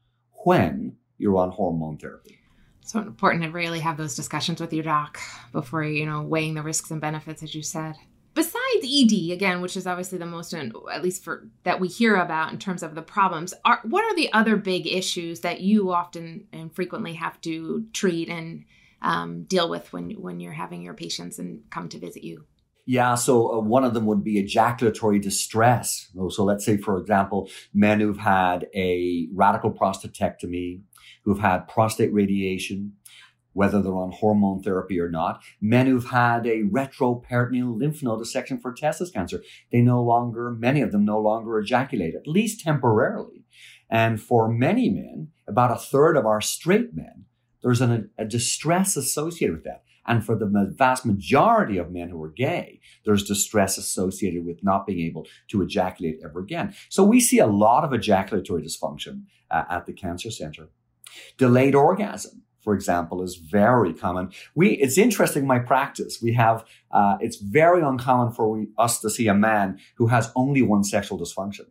when 0.43 0.97
you're 1.17 1.37
on 1.37 1.51
hormone 1.51 1.97
therapy. 1.97 2.39
So 2.83 2.99
important 2.99 3.43
to 3.43 3.51
really 3.51 3.79
have 3.79 3.97
those 3.97 4.15
discussions 4.15 4.59
with 4.59 4.73
your 4.73 4.83
doc 4.83 5.19
before 5.51 5.83
you 5.83 6.05
know 6.05 6.23
weighing 6.23 6.55
the 6.55 6.63
risks 6.63 6.91
and 6.91 6.99
benefits, 6.99 7.43
as 7.43 7.55
you 7.55 7.61
said. 7.61 7.95
Besides 8.33 8.85
ED, 8.85 9.31
again, 9.31 9.61
which 9.61 9.75
is 9.75 9.85
obviously 9.85 10.17
the 10.17 10.25
most, 10.25 10.53
at 10.53 11.03
least 11.03 11.23
for 11.23 11.49
that 11.63 11.81
we 11.81 11.89
hear 11.89 12.15
about 12.15 12.51
in 12.51 12.59
terms 12.59 12.81
of 12.81 12.95
the 12.95 13.01
problems, 13.01 13.53
are 13.65 13.81
what 13.83 14.05
are 14.05 14.15
the 14.15 14.31
other 14.31 14.55
big 14.55 14.87
issues 14.87 15.41
that 15.41 15.61
you 15.61 15.91
often 15.91 16.47
and 16.53 16.73
frequently 16.73 17.13
have 17.13 17.39
to 17.41 17.85
treat 17.93 18.29
and 18.29 18.63
um, 19.01 19.43
deal 19.43 19.69
with 19.69 19.91
when 19.93 20.11
when 20.11 20.39
you're 20.39 20.53
having 20.53 20.81
your 20.81 20.93
patients 20.93 21.39
and 21.39 21.61
come 21.69 21.89
to 21.89 21.99
visit 21.99 22.23
you? 22.23 22.45
Yeah, 22.85 23.15
so 23.15 23.53
uh, 23.53 23.59
one 23.59 23.83
of 23.83 23.93
them 23.93 24.05
would 24.07 24.23
be 24.23 24.39
ejaculatory 24.39 25.19
distress. 25.19 26.09
So 26.29 26.43
let's 26.43 26.65
say, 26.65 26.77
for 26.77 26.97
example, 26.97 27.49
men 27.73 27.99
who've 27.99 28.17
had 28.17 28.67
a 28.75 29.27
radical 29.33 29.71
prostatectomy 29.71 30.81
who've 31.23 31.39
had 31.39 31.67
prostate 31.67 32.13
radiation, 32.13 32.93
whether 33.53 33.81
they're 33.81 33.93
on 33.93 34.11
hormone 34.11 34.63
therapy 34.63 34.99
or 34.99 35.09
not, 35.09 35.43
men 35.59 35.85
who've 35.85 36.09
had 36.09 36.47
a 36.47 36.63
retroperitoneal 36.63 37.77
lymph 37.77 38.01
node 38.01 38.19
dissection 38.19 38.59
for 38.59 38.73
testis 38.73 39.11
cancer, 39.11 39.43
they 39.71 39.81
no 39.81 40.01
longer, 40.01 40.51
many 40.51 40.81
of 40.81 40.91
them 40.91 41.05
no 41.05 41.19
longer 41.19 41.59
ejaculate, 41.59 42.15
at 42.15 42.27
least 42.27 42.61
temporarily. 42.61 43.45
And 43.89 44.21
for 44.21 44.49
many 44.49 44.89
men, 44.89 45.29
about 45.47 45.71
a 45.71 45.75
third 45.75 46.15
of 46.15 46.25
our 46.25 46.41
straight 46.41 46.95
men, 46.95 47.25
there's 47.61 47.81
an, 47.81 48.09
a 48.17 48.25
distress 48.25 48.97
associated 48.97 49.55
with 49.55 49.63
that. 49.65 49.83
And 50.05 50.25
for 50.25 50.35
the 50.35 50.73
vast 50.75 51.05
majority 51.05 51.77
of 51.77 51.91
men 51.91 52.09
who 52.09 52.21
are 52.23 52.29
gay, 52.29 52.81
there's 53.05 53.23
distress 53.23 53.77
associated 53.77 54.45
with 54.45 54.63
not 54.63 54.87
being 54.87 55.05
able 55.05 55.27
to 55.49 55.61
ejaculate 55.61 56.19
ever 56.23 56.39
again. 56.39 56.73
So 56.89 57.03
we 57.03 57.19
see 57.19 57.39
a 57.39 57.47
lot 57.47 57.83
of 57.83 57.93
ejaculatory 57.93 58.63
dysfunction 58.63 59.25
uh, 59.51 59.63
at 59.69 59.85
the 59.85 59.93
cancer 59.93 60.31
center. 60.31 60.69
Delayed 61.37 61.75
orgasm, 61.75 62.43
for 62.61 62.73
example, 62.73 63.21
is 63.21 63.35
very 63.35 63.93
common. 63.93 64.31
We, 64.55 64.71
it's 64.71 64.97
interesting, 64.97 65.45
my 65.45 65.59
practice, 65.59 66.19
we 66.21 66.33
have, 66.33 66.65
uh, 66.91 67.17
it's 67.19 67.37
very 67.37 67.81
uncommon 67.81 68.33
for 68.33 68.49
we, 68.49 68.69
us 68.77 68.99
to 69.01 69.09
see 69.09 69.27
a 69.27 69.35
man 69.35 69.79
who 69.95 70.07
has 70.07 70.31
only 70.35 70.61
one 70.61 70.83
sexual 70.83 71.19
dysfunction. 71.19 71.67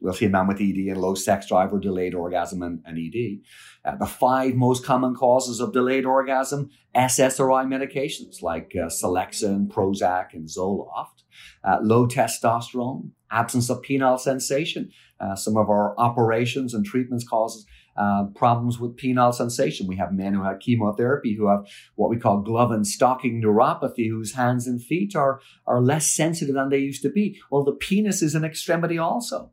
We'll 0.00 0.14
see 0.14 0.26
a 0.26 0.30
man 0.30 0.46
with 0.46 0.60
ED 0.60 0.76
and 0.88 1.00
low 1.00 1.14
sex 1.14 1.46
drive 1.46 1.72
or 1.72 1.78
delayed 1.78 2.14
orgasm 2.14 2.62
and, 2.62 2.82
and 2.86 2.98
ED. 2.98 3.40
Uh, 3.84 3.96
the 3.96 4.06
five 4.06 4.54
most 4.54 4.84
common 4.84 5.14
causes 5.14 5.60
of 5.60 5.72
delayed 5.72 6.06
orgasm, 6.06 6.70
SSRI 6.94 7.66
medications 7.66 8.42
like 8.42 8.72
uh, 8.76 8.86
Prozac, 8.86 10.32
and 10.32 10.48
Zoloft. 10.48 11.24
Uh, 11.62 11.78
low 11.82 12.06
testosterone, 12.06 13.10
absence 13.30 13.70
of 13.70 13.82
penile 13.82 14.18
sensation. 14.18 14.90
Uh, 15.20 15.34
some 15.34 15.56
of 15.56 15.68
our 15.68 15.94
operations 15.98 16.72
and 16.72 16.84
treatments 16.84 17.26
causes 17.26 17.66
uh, 17.96 18.24
problems 18.34 18.78
with 18.78 18.96
penile 18.96 19.34
sensation. 19.34 19.86
We 19.86 19.96
have 19.96 20.12
men 20.12 20.32
who 20.34 20.42
have 20.42 20.60
chemotherapy 20.60 21.34
who 21.34 21.48
have 21.48 21.66
what 21.96 22.08
we 22.08 22.16
call 22.16 22.40
glove 22.40 22.70
and 22.70 22.86
stocking 22.86 23.42
neuropathy, 23.42 24.08
whose 24.08 24.34
hands 24.34 24.66
and 24.66 24.82
feet 24.82 25.14
are, 25.14 25.40
are 25.66 25.82
less 25.82 26.10
sensitive 26.10 26.54
than 26.54 26.70
they 26.70 26.78
used 26.78 27.02
to 27.02 27.10
be. 27.10 27.38
Well, 27.50 27.64
the 27.64 27.72
penis 27.72 28.22
is 28.22 28.34
an 28.34 28.44
extremity 28.44 28.96
also. 28.96 29.52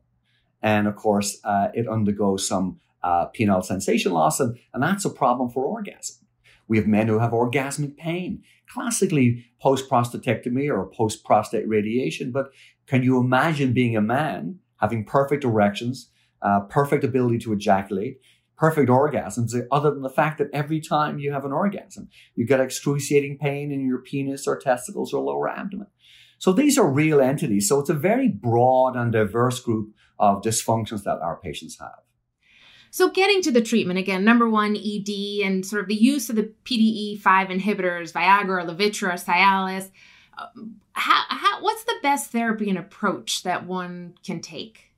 And 0.62 0.86
of 0.86 0.96
course, 0.96 1.38
uh, 1.44 1.68
it 1.74 1.88
undergoes 1.88 2.46
some 2.46 2.80
uh, 3.02 3.26
penile 3.36 3.64
sensation 3.64 4.12
loss, 4.12 4.40
and, 4.40 4.58
and 4.74 4.82
that's 4.82 5.04
a 5.04 5.10
problem 5.10 5.50
for 5.50 5.64
orgasm. 5.64 6.26
We 6.66 6.76
have 6.76 6.86
men 6.86 7.08
who 7.08 7.18
have 7.18 7.30
orgasmic 7.30 7.96
pain, 7.96 8.42
classically 8.70 9.46
post 9.60 9.88
prostatectomy 9.88 10.70
or 10.70 10.90
post 10.94 11.24
prostate 11.24 11.66
radiation. 11.66 12.30
But 12.30 12.50
can 12.86 13.02
you 13.02 13.18
imagine 13.18 13.72
being 13.72 13.96
a 13.96 14.02
man 14.02 14.58
having 14.80 15.04
perfect 15.04 15.44
erections, 15.44 16.10
uh, 16.42 16.60
perfect 16.60 17.04
ability 17.04 17.38
to 17.38 17.52
ejaculate, 17.52 18.20
perfect 18.56 18.90
orgasms, 18.90 19.54
other 19.70 19.90
than 19.90 20.02
the 20.02 20.10
fact 20.10 20.38
that 20.38 20.50
every 20.52 20.80
time 20.80 21.18
you 21.18 21.32
have 21.32 21.44
an 21.44 21.52
orgasm, 21.52 22.08
you 22.34 22.46
get 22.46 22.60
excruciating 22.60 23.38
pain 23.38 23.72
in 23.72 23.86
your 23.86 23.98
penis 23.98 24.46
or 24.46 24.58
testicles 24.58 25.12
or 25.12 25.22
lower 25.22 25.48
abdomen. 25.48 25.86
So 26.38 26.52
these 26.52 26.78
are 26.78 26.88
real 26.88 27.20
entities. 27.20 27.68
So 27.68 27.80
it's 27.80 27.90
a 27.90 27.94
very 27.94 28.28
broad 28.28 28.94
and 28.94 29.12
diverse 29.12 29.60
group 29.60 29.92
of 30.18 30.42
dysfunctions 30.42 31.04
that 31.04 31.18
our 31.20 31.36
patients 31.36 31.78
have. 31.78 32.00
So, 32.90 33.10
getting 33.10 33.42
to 33.42 33.50
the 33.50 33.60
treatment 33.60 33.98
again, 33.98 34.24
number 34.24 34.48
one, 34.48 34.76
ED, 34.76 35.44
and 35.44 35.64
sort 35.64 35.82
of 35.82 35.88
the 35.88 35.94
use 35.94 36.30
of 36.30 36.36
the 36.36 36.52
PDE5 36.64 37.22
inhibitors, 37.22 38.12
Viagra, 38.12 38.66
Levitra, 38.66 39.22
Cialis. 39.22 39.90
Um, 40.38 40.76
how, 40.92 41.24
how, 41.28 41.62
what's 41.62 41.84
the 41.84 41.96
best 42.02 42.30
therapy 42.30 42.70
and 42.70 42.78
approach 42.78 43.42
that 43.42 43.66
one 43.66 44.14
can 44.24 44.40
take? 44.40 44.88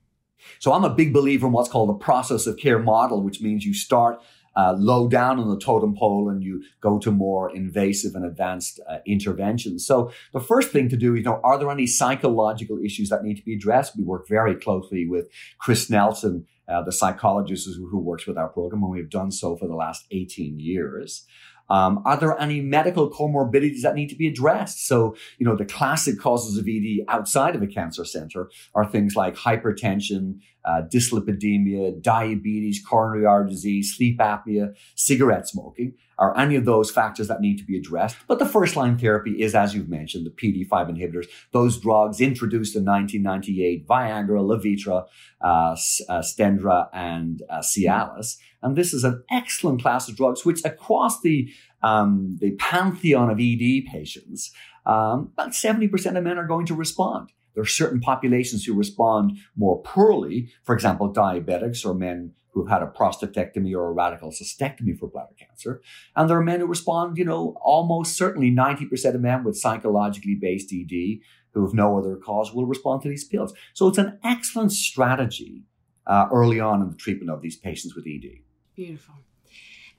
So 0.59 0.73
I'm 0.73 0.83
a 0.83 0.89
big 0.89 1.13
believer 1.13 1.47
in 1.47 1.53
what's 1.53 1.69
called 1.69 1.89
the 1.89 1.93
process 1.93 2.47
of 2.47 2.57
care 2.57 2.79
model, 2.79 3.21
which 3.21 3.41
means 3.41 3.65
you 3.65 3.73
start 3.73 4.21
uh, 4.55 4.73
low 4.77 5.07
down 5.07 5.39
on 5.39 5.49
the 5.49 5.59
totem 5.59 5.95
pole 5.95 6.29
and 6.29 6.43
you 6.43 6.63
go 6.81 6.99
to 6.99 7.11
more 7.11 7.53
invasive 7.55 8.15
and 8.15 8.25
advanced 8.25 8.79
uh, 8.89 8.97
interventions. 9.05 9.85
So 9.85 10.11
the 10.33 10.39
first 10.39 10.71
thing 10.71 10.89
to 10.89 10.97
do 10.97 11.15
you 11.15 11.23
know, 11.23 11.39
are 11.43 11.57
there 11.57 11.71
any 11.71 11.87
psychological 11.87 12.79
issues 12.83 13.09
that 13.09 13.23
need 13.23 13.35
to 13.35 13.43
be 13.43 13.55
addressed? 13.55 13.97
We 13.97 14.03
work 14.03 14.27
very 14.27 14.55
closely 14.55 15.07
with 15.07 15.27
Chris 15.59 15.89
Nelson, 15.89 16.45
uh, 16.67 16.81
the 16.81 16.91
psychologist 16.91 17.67
who, 17.75 17.99
works 17.99 18.25
with 18.25 18.37
our 18.37 18.49
program, 18.49 18.83
and 18.83 18.91
we've 18.91 19.09
done 19.09 19.31
so 19.31 19.55
for 19.55 19.67
the 19.67 19.75
last 19.75 20.05
18 20.11 20.59
years. 20.59 21.25
Um, 21.69 22.01
are 22.05 22.17
there 22.17 22.39
any 22.39 22.59
medical 22.59 23.09
comorbidities 23.09 23.81
that 23.83 23.95
need 23.95 24.09
to 24.09 24.15
be 24.15 24.27
addressed? 24.27 24.87
So, 24.87 25.15
you 25.37 25.45
know, 25.45 25.55
the 25.55 25.63
classic 25.63 26.19
causes 26.19 26.57
of 26.57 26.67
ED 26.67 27.05
outside 27.07 27.55
of 27.55 27.61
a 27.61 27.67
cancer 27.67 28.03
center 28.03 28.49
are 28.75 28.85
things 28.85 29.15
like 29.15 29.35
hypertension, 29.35 30.39
uh, 30.65 30.81
dyslipidemia, 30.91 32.01
diabetes, 32.01 32.83
coronary 32.85 33.25
artery 33.25 33.51
disease, 33.51 33.95
sleep 33.95 34.19
apnea, 34.19 34.75
cigarette 34.95 35.47
smoking 35.47 35.93
are 36.21 36.37
any 36.37 36.55
of 36.55 36.65
those 36.65 36.91
factors 36.91 37.27
that 37.27 37.41
need 37.41 37.57
to 37.57 37.63
be 37.63 37.75
addressed. 37.75 38.15
But 38.27 38.37
the 38.37 38.45
first 38.45 38.75
line 38.75 38.95
therapy 38.95 39.41
is, 39.41 39.55
as 39.55 39.73
you've 39.73 39.89
mentioned, 39.89 40.27
the 40.27 40.29
PD5 40.29 40.69
inhibitors, 40.69 41.25
those 41.51 41.79
drugs 41.79 42.21
introduced 42.21 42.75
in 42.75 42.85
1998, 42.85 43.87
Viagra, 43.87 44.39
Levitra, 44.39 45.05
uh, 45.41 45.75
uh, 46.09 46.21
Stendra, 46.21 46.89
and 46.93 47.41
uh, 47.49 47.59
Cialis. 47.59 48.37
And 48.61 48.75
this 48.75 48.93
is 48.93 49.03
an 49.03 49.23
excellent 49.31 49.81
class 49.81 50.07
of 50.07 50.15
drugs, 50.15 50.45
which 50.45 50.63
across 50.63 51.21
the, 51.21 51.51
um, 51.81 52.37
the 52.39 52.51
pantheon 52.51 53.31
of 53.31 53.39
ED 53.39 53.91
patients, 53.91 54.51
um, 54.85 55.31
about 55.33 55.51
70% 55.51 56.17
of 56.17 56.23
men 56.23 56.37
are 56.37 56.47
going 56.47 56.67
to 56.67 56.75
respond. 56.75 57.31
There 57.53 57.63
are 57.63 57.67
certain 57.67 57.99
populations 57.99 58.65
who 58.65 58.73
respond 58.73 59.37
more 59.55 59.81
poorly, 59.81 60.49
for 60.63 60.73
example, 60.73 61.13
diabetics 61.13 61.85
or 61.85 61.93
men 61.93 62.33
who've 62.51 62.69
had 62.69 62.83
a 62.83 62.87
prostatectomy 62.87 63.73
or 63.73 63.87
a 63.87 63.91
radical 63.91 64.29
cystectomy 64.29 64.97
for 64.97 65.07
bladder 65.07 65.33
cancer. 65.39 65.81
And 66.15 66.29
there 66.29 66.37
are 66.37 66.43
men 66.43 66.59
who 66.59 66.65
respond, 66.65 67.17
you 67.17 67.25
know, 67.25 67.55
almost 67.61 68.17
certainly 68.17 68.51
90% 68.51 69.15
of 69.15 69.21
men 69.21 69.43
with 69.43 69.57
psychologically 69.57 70.35
based 70.35 70.73
ED 70.73 71.19
who 71.53 71.65
have 71.65 71.73
no 71.73 71.97
other 71.97 72.15
cause 72.15 72.53
will 72.53 72.65
respond 72.65 73.01
to 73.03 73.09
these 73.09 73.23
pills. 73.23 73.53
So 73.73 73.87
it's 73.87 73.97
an 73.97 74.19
excellent 74.23 74.71
strategy 74.71 75.63
uh, 76.07 76.27
early 76.31 76.59
on 76.59 76.81
in 76.81 76.89
the 76.89 76.95
treatment 76.95 77.29
of 77.29 77.41
these 77.41 77.57
patients 77.57 77.95
with 77.95 78.05
ED. 78.07 78.39
Beautiful. 78.75 79.15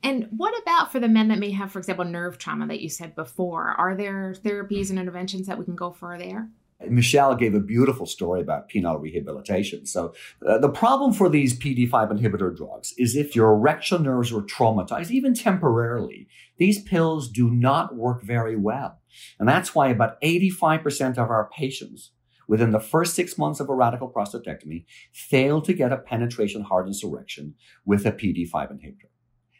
And 0.02 0.28
what 0.36 0.54
about 0.60 0.90
for 0.90 0.98
the 0.98 1.08
men 1.08 1.28
that 1.28 1.38
may 1.38 1.52
have, 1.52 1.70
for 1.70 1.78
example, 1.78 2.04
nerve 2.04 2.36
trauma 2.36 2.66
that 2.66 2.80
you 2.80 2.88
said 2.88 3.14
before? 3.14 3.68
Are 3.68 3.94
there 3.94 4.34
therapies 4.34 4.90
and 4.90 4.98
interventions 4.98 5.46
that 5.46 5.58
we 5.58 5.64
can 5.64 5.76
go 5.76 5.92
for 5.92 6.18
there? 6.18 6.48
Michelle 6.88 7.34
gave 7.34 7.54
a 7.54 7.60
beautiful 7.60 8.06
story 8.06 8.40
about 8.40 8.68
penile 8.68 9.00
rehabilitation. 9.00 9.86
So, 9.86 10.14
uh, 10.46 10.58
the 10.58 10.68
problem 10.68 11.12
for 11.12 11.28
these 11.28 11.58
PD5 11.58 11.90
inhibitor 11.90 12.54
drugs 12.56 12.94
is 12.98 13.16
if 13.16 13.36
your 13.36 13.52
erectile 13.52 13.98
nerves 13.98 14.32
were 14.32 14.42
traumatized, 14.42 15.10
even 15.10 15.34
temporarily, 15.34 16.28
these 16.58 16.82
pills 16.82 17.28
do 17.28 17.50
not 17.50 17.94
work 17.94 18.22
very 18.22 18.56
well. 18.56 19.00
And 19.38 19.48
that's 19.48 19.74
why 19.74 19.88
about 19.88 20.20
85% 20.22 21.18
of 21.18 21.30
our 21.30 21.50
patients 21.56 22.12
within 22.48 22.70
the 22.70 22.80
first 22.80 23.14
six 23.14 23.38
months 23.38 23.60
of 23.60 23.68
a 23.68 23.74
radical 23.74 24.10
prostatectomy 24.10 24.84
fail 25.12 25.60
to 25.62 25.72
get 25.72 25.92
a 25.92 25.96
penetration 25.96 26.62
hardness 26.62 27.02
erection 27.02 27.54
with 27.84 28.04
a 28.04 28.12
PD5 28.12 28.52
inhibitor. 28.52 29.10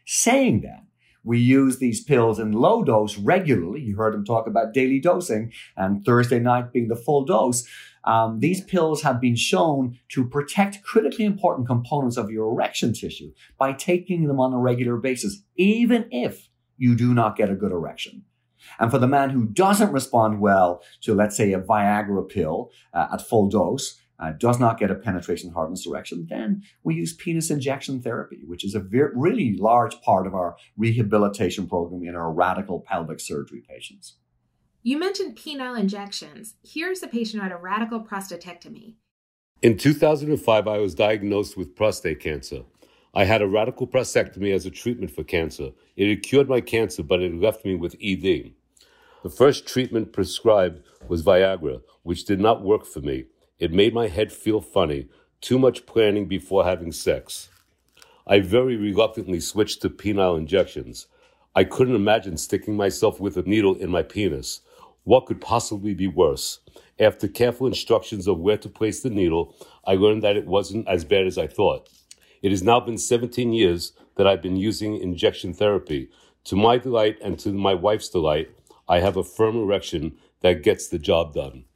Saying 0.04 0.62
that, 0.62 0.84
we 1.24 1.38
use 1.38 1.78
these 1.78 2.02
pills 2.02 2.38
in 2.38 2.52
low 2.52 2.82
dose 2.82 3.16
regularly. 3.18 3.80
You 3.80 3.96
heard 3.96 4.14
him 4.14 4.24
talk 4.24 4.46
about 4.46 4.74
daily 4.74 5.00
dosing 5.00 5.52
and 5.76 6.04
Thursday 6.04 6.38
night 6.38 6.72
being 6.72 6.88
the 6.88 6.96
full 6.96 7.24
dose. 7.24 7.66
Um, 8.04 8.40
these 8.40 8.60
pills 8.60 9.02
have 9.02 9.20
been 9.20 9.36
shown 9.36 9.98
to 10.08 10.26
protect 10.26 10.82
critically 10.82 11.24
important 11.24 11.68
components 11.68 12.16
of 12.16 12.30
your 12.30 12.50
erection 12.50 12.92
tissue 12.92 13.32
by 13.58 13.72
taking 13.72 14.26
them 14.26 14.40
on 14.40 14.52
a 14.52 14.58
regular 14.58 14.96
basis, 14.96 15.42
even 15.56 16.08
if 16.10 16.48
you 16.76 16.96
do 16.96 17.14
not 17.14 17.36
get 17.36 17.50
a 17.50 17.54
good 17.54 17.70
erection. 17.70 18.24
And 18.80 18.90
for 18.90 18.98
the 18.98 19.06
man 19.06 19.30
who 19.30 19.46
doesn't 19.46 19.92
respond 19.92 20.40
well 20.40 20.82
to, 21.02 21.14
let's 21.14 21.36
say, 21.36 21.52
a 21.52 21.60
Viagra 21.60 22.28
pill 22.28 22.70
uh, 22.92 23.08
at 23.12 23.20
full 23.20 23.48
dose, 23.48 24.00
uh, 24.22 24.32
does 24.38 24.60
not 24.60 24.78
get 24.78 24.90
a 24.90 24.94
penetration 24.94 25.50
hardness 25.50 25.84
erection, 25.86 26.26
then 26.30 26.62
we 26.84 26.94
use 26.94 27.12
penis 27.12 27.50
injection 27.50 28.00
therapy, 28.00 28.42
which 28.46 28.64
is 28.64 28.74
a 28.74 28.80
very, 28.80 29.10
really 29.14 29.56
large 29.58 30.00
part 30.00 30.26
of 30.28 30.34
our 30.34 30.56
rehabilitation 30.76 31.66
program 31.66 32.04
in 32.04 32.14
our 32.14 32.32
radical 32.32 32.80
pelvic 32.80 33.18
surgery 33.18 33.62
patients. 33.68 34.16
You 34.84 34.98
mentioned 34.98 35.36
penile 35.36 35.78
injections. 35.78 36.54
Here's 36.62 37.02
a 37.02 37.08
patient 37.08 37.42
who 37.42 37.48
had 37.48 37.56
a 37.56 37.60
radical 37.60 38.00
prostatectomy. 38.04 38.94
In 39.60 39.76
2005, 39.76 40.68
I 40.68 40.78
was 40.78 40.94
diagnosed 40.94 41.56
with 41.56 41.74
prostate 41.74 42.20
cancer. 42.20 42.62
I 43.14 43.24
had 43.24 43.42
a 43.42 43.48
radical 43.48 43.86
prostatectomy 43.86 44.54
as 44.54 44.66
a 44.66 44.70
treatment 44.70 45.10
for 45.10 45.24
cancer. 45.24 45.70
It 45.96 46.08
had 46.08 46.22
cured 46.22 46.48
my 46.48 46.60
cancer, 46.60 47.02
but 47.02 47.20
it 47.20 47.34
left 47.34 47.64
me 47.64 47.74
with 47.74 47.96
ED. 48.02 48.52
The 49.22 49.30
first 49.30 49.66
treatment 49.66 50.12
prescribed 50.12 50.82
was 51.08 51.22
Viagra, 51.22 51.82
which 52.02 52.24
did 52.24 52.40
not 52.40 52.62
work 52.62 52.84
for 52.84 53.00
me. 53.00 53.26
It 53.62 53.72
made 53.72 53.94
my 53.94 54.08
head 54.08 54.32
feel 54.32 54.60
funny, 54.60 55.06
too 55.40 55.56
much 55.56 55.86
planning 55.86 56.26
before 56.26 56.64
having 56.64 56.90
sex. 56.90 57.48
I 58.26 58.40
very 58.40 58.74
reluctantly 58.74 59.38
switched 59.38 59.82
to 59.82 59.88
penile 59.88 60.36
injections. 60.36 61.06
I 61.54 61.62
couldn't 61.62 61.94
imagine 61.94 62.36
sticking 62.38 62.76
myself 62.76 63.20
with 63.20 63.36
a 63.36 63.42
needle 63.42 63.76
in 63.76 63.88
my 63.88 64.02
penis. 64.02 64.62
What 65.04 65.26
could 65.26 65.40
possibly 65.40 65.94
be 65.94 66.08
worse? 66.08 66.58
After 66.98 67.28
careful 67.28 67.68
instructions 67.68 68.26
of 68.26 68.40
where 68.40 68.56
to 68.56 68.68
place 68.68 69.00
the 69.00 69.10
needle, 69.10 69.54
I 69.86 69.94
learned 69.94 70.24
that 70.24 70.36
it 70.36 70.48
wasn't 70.48 70.88
as 70.88 71.04
bad 71.04 71.28
as 71.28 71.38
I 71.38 71.46
thought. 71.46 71.88
It 72.42 72.50
has 72.50 72.64
now 72.64 72.80
been 72.80 72.98
17 72.98 73.52
years 73.52 73.92
that 74.16 74.26
I've 74.26 74.42
been 74.42 74.56
using 74.56 74.96
injection 74.96 75.54
therapy. 75.54 76.10
To 76.46 76.56
my 76.56 76.78
delight 76.78 77.16
and 77.22 77.38
to 77.38 77.52
my 77.52 77.74
wife's 77.74 78.08
delight, 78.08 78.50
I 78.88 78.98
have 78.98 79.16
a 79.16 79.22
firm 79.22 79.56
erection 79.56 80.16
that 80.40 80.64
gets 80.64 80.88
the 80.88 80.98
job 80.98 81.34
done. 81.34 81.66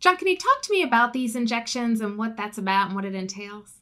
John, 0.00 0.16
can 0.16 0.28
you 0.28 0.36
talk 0.36 0.62
to 0.62 0.72
me 0.72 0.82
about 0.82 1.12
these 1.12 1.36
injections 1.36 2.00
and 2.00 2.16
what 2.16 2.34
that's 2.36 2.56
about 2.56 2.86
and 2.86 2.94
what 2.94 3.04
it 3.04 3.14
entails? 3.14 3.80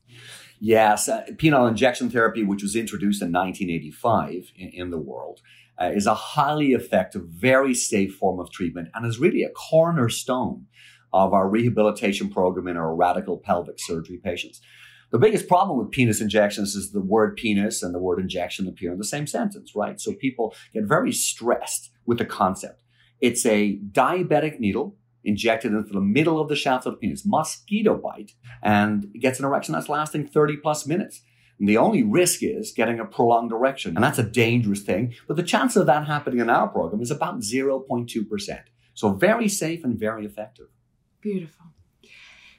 Yes, 0.61 1.09
uh, 1.09 1.25
penile 1.37 1.69
injection 1.69 2.11
therapy, 2.11 2.43
which 2.43 2.63
was 2.63 2.75
introduced 2.75 3.23
in 3.23 3.31
1985 3.31 4.51
in, 4.57 4.69
in 4.71 4.91
the 4.91 4.99
world, 4.99 5.41
uh, 5.81 5.93
is 5.95 6.09
a 6.09 6.15
highly 6.15 6.73
effective, 6.73 7.23
very 7.29 7.73
safe 7.73 8.17
form 8.17 8.41
of 8.41 8.51
treatment 8.51 8.89
and 8.95 9.07
is 9.07 9.21
really 9.21 9.45
a 9.45 9.51
cornerstone 9.51 10.67
of 11.13 11.33
our 11.33 11.49
rehabilitation 11.49 12.29
program 12.29 12.67
in 12.67 12.77
our 12.77 12.95
radical 12.95 13.39
pelvic 13.39 13.77
surgery 13.79 14.19
patients. 14.19 14.61
The 15.11 15.19
biggest 15.19 15.47
problem 15.47 15.79
with 15.79 15.93
penis 15.93 16.21
injections 16.21 16.75
is 16.75 16.91
the 16.91 17.01
word 17.01 17.37
penis 17.37 17.83
and 17.83 17.95
the 17.95 18.01
word 18.01 18.19
injection 18.19 18.67
appear 18.67 18.91
in 18.91 18.99
the 18.99 19.05
same 19.05 19.29
sentence, 19.29 19.73
right? 19.77 20.01
So 20.01 20.13
people 20.15 20.55
get 20.75 20.85
very 20.85 21.13
stressed 21.13 21.91
with 22.05 22.19
the 22.19 22.27
concept. 22.27 22.83
It's 23.21 23.47
a 23.47 23.79
diabetic 23.93 24.59
needle 24.59 24.98
injected 25.25 25.73
into 25.73 25.93
the 25.93 26.01
middle 26.01 26.41
of 26.41 26.49
the 26.49 26.57
shaft 26.57 26.87
of 26.87 26.93
the 26.93 26.99
penis, 26.99 27.25
mosquito 27.27 27.97
bite, 27.97 28.33
and 28.63 29.13
gets 29.21 29.39
an 29.39 29.45
erection 29.45 29.73
that's 29.73 29.89
lasting 29.89 30.27
30 30.27 30.57
plus 30.59 30.87
minutes. 30.87 31.23
And 31.59 31.69
the 31.69 31.77
only 31.77 32.03
risk 32.03 32.43
is 32.43 32.73
getting 32.73 33.01
a 33.01 33.05
prolonged 33.05 33.53
erection. 33.53 33.97
And 33.97 34.05
that's 34.05 34.19
a 34.19 34.23
dangerous 34.23 34.83
thing. 34.83 35.15
But 35.27 35.37
the 35.37 35.43
chance 35.43 35.77
of 35.77 35.87
that 35.87 36.07
happening 36.07 36.39
in 36.41 36.51
our 36.51 36.69
program 36.69 37.03
is 37.03 37.11
about 37.11 37.41
0.2%. 37.41 38.61
So 38.95 39.13
very 39.13 39.49
safe 39.49 39.85
and 39.85 39.99
very 39.99 40.25
effective. 40.25 40.69
Beautiful. 41.21 41.67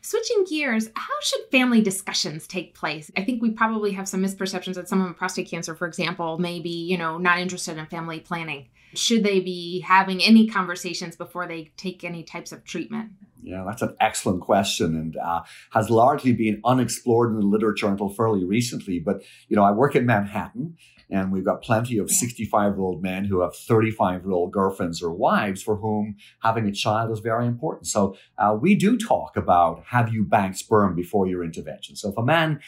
Switching 0.01 0.45
gears, 0.45 0.89
how 0.95 1.13
should 1.21 1.41
family 1.51 1.81
discussions 1.81 2.47
take 2.47 2.73
place? 2.73 3.11
I 3.17 3.23
think 3.23 3.41
we 3.41 3.51
probably 3.51 3.91
have 3.91 4.07
some 4.07 4.23
misperceptions 4.23 4.75
that 4.75 4.87
someone 4.87 5.09
with 5.09 5.17
prostate 5.17 5.49
cancer, 5.49 5.75
for 5.75 5.87
example, 5.87 6.37
may 6.37 6.61
be, 6.61 6.85
you 6.85 6.97
know, 6.97 7.17
not 7.17 7.39
interested 7.39 7.77
in 7.77 7.85
family 7.87 8.21
planning. 8.21 8.69
Should 8.93 9.23
they 9.23 9.39
be 9.39 9.81
having 9.81 10.21
any 10.21 10.47
conversations 10.47 11.15
before 11.15 11.47
they 11.47 11.71
take 11.77 12.03
any 12.03 12.23
types 12.23 12.51
of 12.51 12.63
treatment? 12.63 13.11
Yeah, 13.41 13.63
that's 13.65 13.81
an 13.81 13.95
excellent 13.99 14.41
question 14.41 14.95
and 14.95 15.17
uh, 15.17 15.43
has 15.71 15.89
largely 15.89 16.33
been 16.33 16.61
unexplored 16.65 17.31
in 17.31 17.39
the 17.39 17.45
literature 17.45 17.87
until 17.87 18.09
fairly 18.09 18.43
recently. 18.43 18.99
But, 18.99 19.23
you 19.47 19.55
know, 19.55 19.63
I 19.63 19.71
work 19.71 19.95
in 19.95 20.05
Manhattan 20.05 20.75
and 21.09 21.31
we've 21.31 21.45
got 21.45 21.61
plenty 21.61 21.97
of 21.97 22.11
65 22.11 22.73
year 22.73 22.79
old 22.79 23.01
men 23.01 23.25
who 23.25 23.41
have 23.41 23.55
35 23.55 24.23
year 24.23 24.31
old 24.31 24.51
girlfriends 24.51 25.01
or 25.01 25.11
wives 25.11 25.63
for 25.63 25.77
whom 25.77 26.15
having 26.41 26.67
a 26.67 26.71
child 26.71 27.11
is 27.11 27.19
very 27.19 27.47
important. 27.47 27.87
So 27.87 28.15
uh, 28.37 28.57
we 28.59 28.75
do 28.75 28.97
talk 28.97 29.37
about 29.37 29.83
have 29.87 30.13
you 30.13 30.23
banked 30.23 30.57
sperm 30.57 30.95
before 30.95 31.27
your 31.27 31.43
intervention. 31.43 31.95
So 31.95 32.09
if 32.09 32.17
a 32.17 32.23
man, 32.23 32.59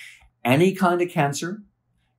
any 0.43 0.73
kind 0.73 1.01
of 1.01 1.09
cancer, 1.09 1.63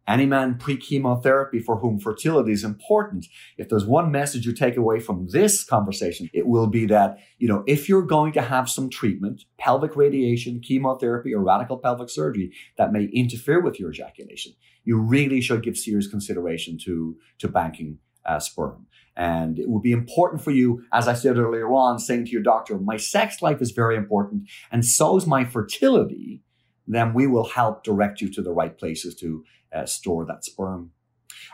any 0.07 0.27
man 0.27 0.57
pre-chemotherapy 0.57 1.61
for 1.61 1.79
whom 1.79 1.99
fertility 1.99 2.53
is 2.53 2.65
important, 2.65 3.27
if 3.57 3.69
there's 3.69 3.85
one 3.85 4.11
message 4.11 4.45
you 4.45 4.53
take 4.53 4.77
away 4.77 4.99
from 4.99 5.29
this 5.31 5.63
conversation, 5.63 6.29
it 6.33 6.47
will 6.47 6.67
be 6.67 6.87
that, 6.87 7.19
you 7.39 7.47
know, 7.47 7.63
if 7.67 7.89
you're 7.89 8.03
going 8.03 8.33
to 8.33 8.43
have 8.43 8.69
some 8.69 8.91
treatment, 8.91 9.45
pelvic 9.59 9.95
radiation, 9.97 10.61
chemotherapy, 10.61 11.33
or 11.35 11.43
radical 11.43 11.79
pelvic 11.79 12.11
surgery 12.11 12.53
that 12.79 12.93
may 12.93 13.05
interfere 13.05 13.61
with 13.61 13.79
your 13.79 13.91
ejaculation, 13.91 14.53
you 14.85 14.99
really 14.99 15.41
should 15.41 15.63
give 15.63 15.77
serious 15.77 16.09
consideration 16.09 16.79
to, 16.85 17.17
to 17.39 17.49
banking 17.49 17.99
uh, 18.27 18.41
sperm. 18.41 18.87
And 19.17 19.59
it 19.59 19.69
would 19.69 19.83
be 19.83 19.93
important 19.93 20.43
for 20.43 20.51
you, 20.51 20.85
as 20.93 21.07
I 21.07 21.15
said 21.15 21.37
earlier 21.37 21.71
on, 21.73 21.99
saying 21.99 22.25
to 22.27 22.31
your 22.31 22.43
doctor, 22.43 22.79
my 22.79 22.97
sex 22.97 23.43
life 23.43 23.61
is 23.61 23.71
very 23.71 23.97
important 23.97 24.49
and 24.71 24.85
so 24.85 25.17
is 25.17 25.27
my 25.27 25.45
fertility. 25.45 26.43
Then 26.87 27.15
we 27.15 27.27
will 27.27 27.49
help 27.51 27.85
direct 27.85 28.21
you 28.21 28.31
to 28.33 28.43
the 28.43 28.53
right 28.53 28.77
places 28.77 29.15
to 29.17 29.45
uh, 29.75 29.87
store 29.87 30.25
that 30.27 30.45
sperm. 30.45 30.93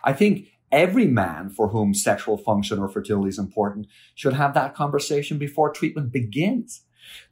I 0.05 0.13
think 0.13 0.49
every 0.71 1.07
man 1.07 1.51
for 1.51 1.69
whom 1.69 1.95
sexual 1.95 2.37
function 2.37 2.79
or 2.79 2.89
fertility 2.89 3.29
is 3.29 3.39
important 3.39 3.87
should 4.15 4.35
have 4.35 4.55
that 4.55 4.75
conversation 4.75 5.39
before 5.39 5.73
treatment 5.73 6.13
begins. 6.13 6.83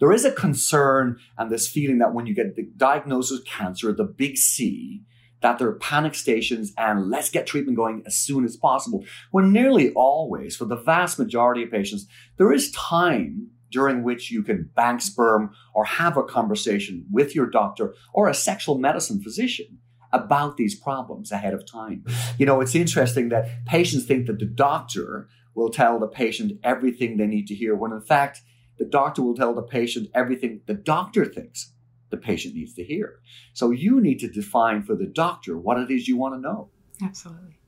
There 0.00 0.12
is 0.12 0.24
a 0.24 0.32
concern 0.32 1.18
and 1.36 1.50
this 1.50 1.68
feeling 1.68 1.98
that 1.98 2.14
when 2.14 2.26
you 2.26 2.34
get 2.34 2.56
the 2.56 2.68
diagnosis 2.76 3.40
of 3.40 3.44
cancer, 3.44 3.92
the 3.92 4.04
big 4.04 4.36
C, 4.36 5.02
that 5.42 5.58
there 5.58 5.68
are 5.68 5.78
panic 5.78 6.14
stations 6.14 6.72
and 6.78 7.10
let's 7.10 7.30
get 7.30 7.46
treatment 7.46 7.76
going 7.76 8.02
as 8.06 8.16
soon 8.16 8.44
as 8.44 8.56
possible. 8.56 9.04
When 9.30 9.52
nearly 9.52 9.92
always, 9.92 10.56
for 10.56 10.64
the 10.64 10.76
vast 10.76 11.18
majority 11.18 11.62
of 11.62 11.70
patients, 11.70 12.06
there 12.38 12.52
is 12.52 12.70
time 12.72 13.50
during 13.70 14.02
which 14.02 14.30
you 14.30 14.42
can 14.42 14.70
bank 14.74 15.02
sperm 15.02 15.50
or 15.74 15.84
have 15.84 16.16
a 16.16 16.22
conversation 16.22 17.04
with 17.10 17.34
your 17.34 17.46
doctor 17.46 17.94
or 18.14 18.28
a 18.28 18.34
sexual 18.34 18.78
medicine 18.78 19.20
physician 19.20 19.78
about 20.12 20.56
these 20.56 20.74
problems 20.74 21.32
ahead 21.32 21.54
of 21.54 21.66
time. 21.70 22.04
You 22.38 22.46
know, 22.46 22.60
it's 22.60 22.74
interesting 22.74 23.28
that 23.30 23.64
patients 23.66 24.06
think 24.06 24.26
that 24.26 24.38
the 24.38 24.46
doctor 24.46 25.28
will 25.54 25.70
tell 25.70 25.98
the 25.98 26.06
patient 26.06 26.60
everything 26.62 27.16
they 27.16 27.26
need 27.26 27.46
to 27.48 27.54
hear, 27.54 27.74
when 27.74 27.92
in 27.92 28.00
fact, 28.00 28.42
the 28.78 28.84
doctor 28.84 29.22
will 29.22 29.34
tell 29.34 29.54
the 29.54 29.62
patient 29.62 30.08
everything 30.14 30.60
the 30.66 30.74
doctor 30.74 31.24
thinks 31.24 31.72
the 32.10 32.16
patient 32.16 32.54
needs 32.54 32.74
to 32.74 32.84
hear. 32.84 33.20
So 33.52 33.70
you 33.70 34.00
need 34.00 34.20
to 34.20 34.28
define 34.28 34.82
for 34.82 34.94
the 34.94 35.06
doctor 35.06 35.58
what 35.58 35.78
it 35.78 35.90
is 35.90 36.06
you 36.06 36.16
want 36.16 36.34
to 36.34 36.40
know. 36.40 36.70
Absolutely. 37.02 37.58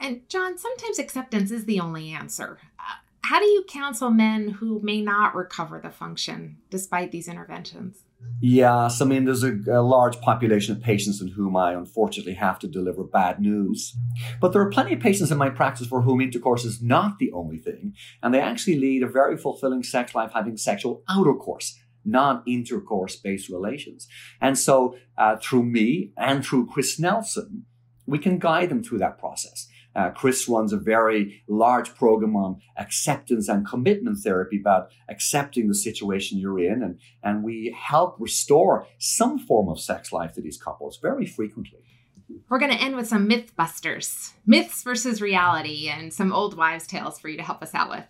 And 0.00 0.28
John, 0.28 0.58
sometimes 0.58 0.98
acceptance 0.98 1.50
is 1.50 1.64
the 1.64 1.80
only 1.80 2.10
answer. 2.10 2.58
Uh, 2.78 2.96
how 3.22 3.38
do 3.38 3.46
you 3.46 3.64
counsel 3.66 4.10
men 4.10 4.48
who 4.48 4.80
may 4.82 5.00
not 5.00 5.34
recover 5.34 5.80
the 5.80 5.90
function 5.90 6.58
despite 6.68 7.10
these 7.10 7.28
interventions? 7.28 8.02
Yes, 8.46 9.00
I 9.00 9.06
mean, 9.06 9.24
there's 9.24 9.42
a, 9.42 9.54
a, 9.68 9.80
large 9.80 10.20
population 10.20 10.76
of 10.76 10.82
patients 10.82 11.22
in 11.22 11.28
whom 11.28 11.56
I 11.56 11.72
unfortunately 11.72 12.34
have 12.34 12.58
to 12.58 12.68
deliver 12.68 13.02
bad 13.02 13.40
news. 13.40 13.96
But 14.38 14.52
there 14.52 14.60
are 14.60 14.68
plenty 14.70 14.92
of 14.92 15.00
patients 15.00 15.30
in 15.30 15.38
my 15.38 15.48
practice 15.48 15.86
for 15.86 16.02
whom 16.02 16.20
intercourse 16.20 16.64
is 16.66 16.82
not 16.82 17.18
the 17.18 17.32
only 17.32 17.56
thing, 17.56 17.94
and 18.22 18.34
they 18.34 18.40
actually 18.40 18.78
lead 18.78 19.02
a 19.02 19.08
very 19.08 19.38
fulfilling 19.38 19.82
sex 19.82 20.14
life 20.14 20.32
having 20.34 20.58
sexual 20.58 21.02
outercourse. 21.08 21.72
non-intercourse 22.06 23.16
based 23.16 23.48
relations. 23.48 24.06
And 24.38 24.58
so 24.58 24.94
uh, 25.16 25.36
through 25.40 25.62
me 25.62 26.12
and 26.18 26.44
through 26.44 26.66
Chris 26.66 27.00
Nelson, 27.00 27.64
we 28.04 28.18
can 28.18 28.38
guide 28.38 28.68
them 28.68 28.82
through 28.82 28.98
that 28.98 29.18
process. 29.18 29.68
Uh, 29.94 30.10
Chris 30.10 30.48
runs 30.48 30.72
a 30.72 30.76
very 30.76 31.42
large 31.48 31.94
program 31.94 32.36
on 32.36 32.60
acceptance 32.76 33.48
and 33.48 33.66
commitment 33.66 34.18
therapy 34.18 34.58
about 34.60 34.90
accepting 35.08 35.68
the 35.68 35.74
situation 35.74 36.38
you're 36.38 36.58
in. 36.58 36.82
And, 36.82 36.98
and 37.22 37.44
we 37.44 37.76
help 37.78 38.16
restore 38.18 38.86
some 38.98 39.38
form 39.38 39.68
of 39.68 39.80
sex 39.80 40.12
life 40.12 40.32
to 40.32 40.40
these 40.40 40.60
couples 40.60 40.98
very 41.00 41.26
frequently. 41.26 41.80
We're 42.48 42.58
going 42.58 42.72
to 42.72 42.82
end 42.82 42.96
with 42.96 43.06
some 43.06 43.28
myth 43.28 43.54
busters 43.54 44.32
myths 44.46 44.82
versus 44.82 45.20
reality, 45.20 45.88
and 45.88 46.12
some 46.12 46.32
old 46.32 46.56
wives' 46.56 46.86
tales 46.86 47.18
for 47.18 47.28
you 47.28 47.36
to 47.36 47.42
help 47.42 47.62
us 47.62 47.74
out 47.74 47.90
with. 47.90 48.04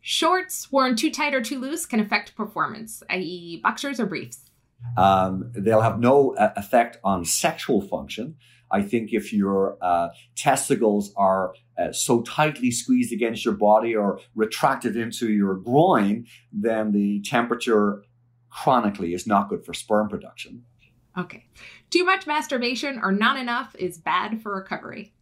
Shorts 0.00 0.70
worn 0.72 0.96
too 0.96 1.10
tight 1.10 1.34
or 1.34 1.40
too 1.40 1.60
loose 1.60 1.86
can 1.86 2.00
affect 2.00 2.34
performance, 2.34 3.02
i.e., 3.08 3.60
boxers 3.62 4.00
or 4.00 4.06
briefs. 4.06 4.50
Um, 4.96 5.52
they'll 5.54 5.80
have 5.80 6.00
no 6.00 6.34
uh, 6.34 6.52
effect 6.56 6.98
on 7.04 7.24
sexual 7.24 7.80
function. 7.80 8.36
I 8.72 8.82
think 8.82 9.12
if 9.12 9.32
your 9.32 9.76
uh, 9.82 10.08
testicles 10.34 11.12
are 11.16 11.54
uh, 11.78 11.92
so 11.92 12.22
tightly 12.22 12.70
squeezed 12.70 13.12
against 13.12 13.44
your 13.44 13.54
body 13.54 13.94
or 13.94 14.20
retracted 14.34 14.96
into 14.96 15.30
your 15.30 15.56
groin, 15.56 16.26
then 16.52 16.92
the 16.92 17.22
temperature 17.22 18.02
chronically 18.50 19.14
is 19.14 19.26
not 19.26 19.48
good 19.48 19.64
for 19.64 19.74
sperm 19.74 20.08
production. 20.08 20.64
Okay. 21.16 21.46
Too 21.90 22.04
much 22.04 22.26
masturbation 22.26 22.98
or 23.02 23.12
not 23.12 23.38
enough 23.38 23.76
is 23.78 23.98
bad 23.98 24.42
for 24.42 24.54
recovery. 24.54 25.12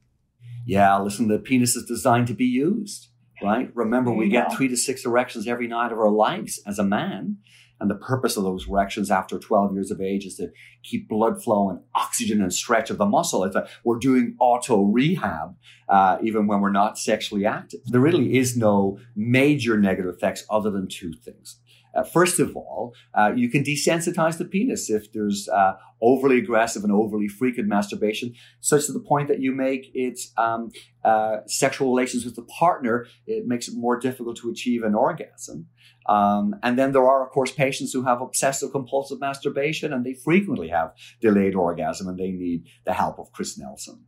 Yeah, 0.66 0.98
listen, 0.98 1.28
the 1.28 1.38
penis 1.38 1.74
is 1.74 1.84
designed 1.84 2.28
to 2.28 2.34
be 2.34 2.44
used, 2.44 3.08
right? 3.42 3.70
Remember, 3.74 4.12
we 4.12 4.28
get 4.28 4.52
three 4.52 4.68
to 4.68 4.76
six 4.76 5.04
erections 5.04 5.48
every 5.48 5.66
night 5.66 5.90
of 5.90 5.98
our 5.98 6.10
lives 6.10 6.60
as 6.66 6.78
a 6.78 6.84
man. 6.84 7.38
And 7.80 7.90
the 7.90 7.94
purpose 7.94 8.36
of 8.36 8.44
those 8.44 8.68
erections 8.68 9.10
after 9.10 9.38
12 9.38 9.72
years 9.72 9.90
of 9.90 10.00
age 10.00 10.26
is 10.26 10.36
to 10.36 10.50
keep 10.82 11.08
blood 11.08 11.42
flow 11.42 11.70
and 11.70 11.80
oxygen 11.94 12.42
and 12.42 12.52
stretch 12.52 12.90
of 12.90 12.98
the 12.98 13.06
muscle. 13.06 13.44
A, 13.44 13.68
we're 13.84 13.98
doing 13.98 14.36
auto 14.38 14.82
rehab, 14.82 15.56
uh, 15.88 16.18
even 16.22 16.46
when 16.46 16.60
we're 16.60 16.70
not 16.70 16.98
sexually 16.98 17.46
active. 17.46 17.80
There 17.86 18.00
really 18.00 18.36
is 18.36 18.56
no 18.56 18.98
major 19.16 19.78
negative 19.78 20.14
effects 20.14 20.44
other 20.50 20.70
than 20.70 20.88
two 20.88 21.12
things. 21.12 21.58
Uh, 21.94 22.02
first 22.02 22.38
of 22.38 22.56
all, 22.56 22.94
uh, 23.14 23.32
you 23.34 23.48
can 23.48 23.64
desensitize 23.64 24.38
the 24.38 24.44
penis 24.44 24.90
if 24.90 25.12
there's 25.12 25.48
uh, 25.48 25.74
overly 26.00 26.38
aggressive 26.38 26.84
and 26.84 26.92
overly 26.92 27.28
frequent 27.28 27.68
masturbation, 27.68 28.34
such 28.60 28.86
to 28.86 28.92
the 28.92 29.00
point 29.00 29.28
that 29.28 29.40
you 29.40 29.52
make 29.52 29.90
it 29.94 30.18
um, 30.36 30.70
uh, 31.04 31.38
sexual 31.46 31.90
relations 31.90 32.24
with 32.24 32.36
the 32.36 32.42
partner. 32.42 33.06
It 33.26 33.46
makes 33.46 33.68
it 33.68 33.74
more 33.76 33.98
difficult 33.98 34.36
to 34.38 34.50
achieve 34.50 34.82
an 34.82 34.94
orgasm. 34.94 35.66
Um, 36.06 36.56
and 36.62 36.78
then 36.78 36.92
there 36.92 37.06
are, 37.06 37.24
of 37.24 37.30
course, 37.30 37.52
patients 37.52 37.92
who 37.92 38.02
have 38.02 38.20
obsessive 38.20 38.72
compulsive 38.72 39.20
masturbation 39.20 39.92
and 39.92 40.04
they 40.04 40.14
frequently 40.14 40.68
have 40.68 40.94
delayed 41.20 41.54
orgasm 41.54 42.08
and 42.08 42.18
they 42.18 42.30
need 42.30 42.64
the 42.84 42.94
help 42.94 43.18
of 43.18 43.32
Chris 43.32 43.58
Nelson. 43.58 44.06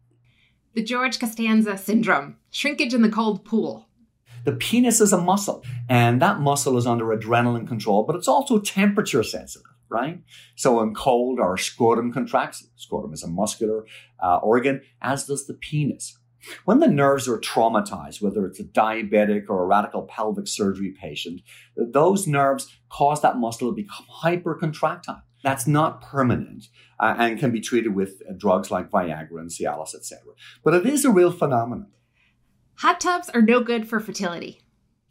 The 0.75 0.83
George 0.83 1.21
Costanza 1.21 1.77
syndrome, 1.77 2.37
shrinkage 2.51 2.95
in 2.95 3.03
the 3.03 3.11
cold 3.11 3.45
pool. 3.45 3.89
The 4.45 4.53
penis 4.53 5.01
is 5.01 5.13
a 5.13 5.21
muscle, 5.21 5.65
and 5.89 6.21
that 6.21 6.41
muscle 6.41 6.77
is 6.77 6.87
under 6.87 7.07
adrenaline 7.07 7.69
control, 7.69 8.05
but 8.05 8.17
it's 8.17 8.29
also 8.29 8.59
temperature 8.59 9.23
sensitive, 9.23 9.71
right? 9.89 10.21
So 10.57 10.81
in 10.81 10.95
cold, 10.95 11.39
our 11.39 11.57
scrotum 11.57 12.13
contracts. 12.13 12.67
Scrotum 12.77 13.13
is 13.13 13.23
a 13.23 13.29
muscular 13.29 13.87
uh, 14.23 14.39
organ, 14.39 14.83
as 15.01 15.27
does 15.27 15.47
the 15.47 15.55
penis. 15.55 16.19
When 16.65 16.81
the 16.81 16.89
nerves 16.89 17.29
are 17.29 17.39
traumatized, 17.39 18.21
whether 18.21 18.45
it's 18.47 18.59
a 18.59 18.65
diabetic 18.65 19.45
or 19.49 19.63
a 19.63 19.67
radical 19.67 20.03
pelvic 20.03 20.49
surgery 20.49 20.93
patient, 21.01 21.43
those 21.77 22.27
nerves 22.27 22.69
cause 22.89 23.23
that 23.23 23.37
muscle 23.37 23.71
to 23.71 23.75
become 23.77 24.07
hypercontractile. 24.23 25.23
That's 25.45 25.67
not 25.67 26.03
permanent 26.03 26.69
uh, 27.01 27.15
and 27.19 27.39
can 27.39 27.51
be 27.51 27.61
treated 27.61 27.95
with 27.95 28.23
uh, 28.29 28.33
drugs 28.37 28.71
like 28.71 28.91
Viagra 28.91 29.41
and 29.41 29.51
Cialis, 29.51 29.95
etc. 29.95 30.21
But 30.65 30.75
it 30.75 30.87
is 30.87 31.05
a 31.05 31.11
real 31.11 31.33
phenomenon. 31.33 31.89
Hot 32.83 33.01
tubs 33.01 33.29
are 33.29 33.41
no 33.41 33.61
good 33.61 33.89
for 33.89 34.01
fertility. 34.01 34.61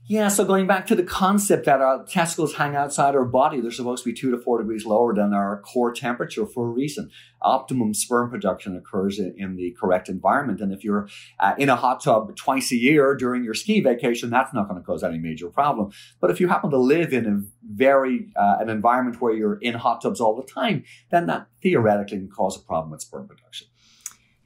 Yeah, 0.05 0.27
so 0.27 0.43
going 0.43 0.67
back 0.67 0.87
to 0.87 0.95
the 0.95 1.03
concept 1.03 1.67
that 1.67 1.79
our 1.79 2.03
testicles 2.03 2.55
hang 2.55 2.75
outside 2.75 3.15
our 3.15 3.23
body, 3.23 3.61
they're 3.61 3.71
supposed 3.71 4.03
to 4.03 4.09
be 4.09 4.13
two 4.13 4.29
to 4.31 4.37
four 4.37 4.57
degrees 4.57 4.85
lower 4.85 5.15
than 5.15 5.33
our 5.33 5.61
core 5.61 5.93
temperature 5.93 6.45
for 6.45 6.67
a 6.67 6.69
reason. 6.69 7.09
Optimum 7.41 7.93
sperm 7.93 8.29
production 8.29 8.75
occurs 8.75 9.19
in, 9.19 9.35
in 9.37 9.55
the 9.55 9.73
correct 9.79 10.09
environment. 10.09 10.59
And 10.59 10.73
if 10.73 10.83
you're 10.83 11.07
uh, 11.39 11.53
in 11.57 11.69
a 11.69 11.77
hot 11.77 12.03
tub 12.03 12.35
twice 12.35 12.73
a 12.73 12.75
year 12.75 13.15
during 13.15 13.45
your 13.45 13.53
ski 13.53 13.79
vacation, 13.79 14.29
that's 14.29 14.53
not 14.53 14.67
going 14.67 14.81
to 14.81 14.85
cause 14.85 15.01
any 15.01 15.17
major 15.17 15.47
problem. 15.47 15.93
But 16.19 16.29
if 16.29 16.41
you 16.41 16.49
happen 16.49 16.71
to 16.71 16.77
live 16.77 17.13
in 17.13 17.25
a 17.25 17.39
very, 17.73 18.33
uh, 18.35 18.57
an 18.59 18.69
environment 18.69 19.21
where 19.21 19.33
you're 19.33 19.59
in 19.59 19.75
hot 19.75 20.01
tubs 20.01 20.19
all 20.19 20.35
the 20.35 20.43
time, 20.43 20.83
then 21.09 21.27
that 21.27 21.47
theoretically 21.63 22.17
can 22.17 22.27
cause 22.27 22.57
a 22.57 22.65
problem 22.65 22.91
with 22.91 22.99
sperm 22.99 23.29
production. 23.29 23.67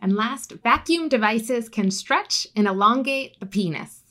And 0.05 0.15
last, 0.15 0.51
vacuum 0.61 1.09
devices 1.09 1.67
can 1.67 1.89
stretch 1.89 2.45
and 2.55 2.67
elongate 2.67 3.39
the 3.39 3.47
penis. 3.47 4.03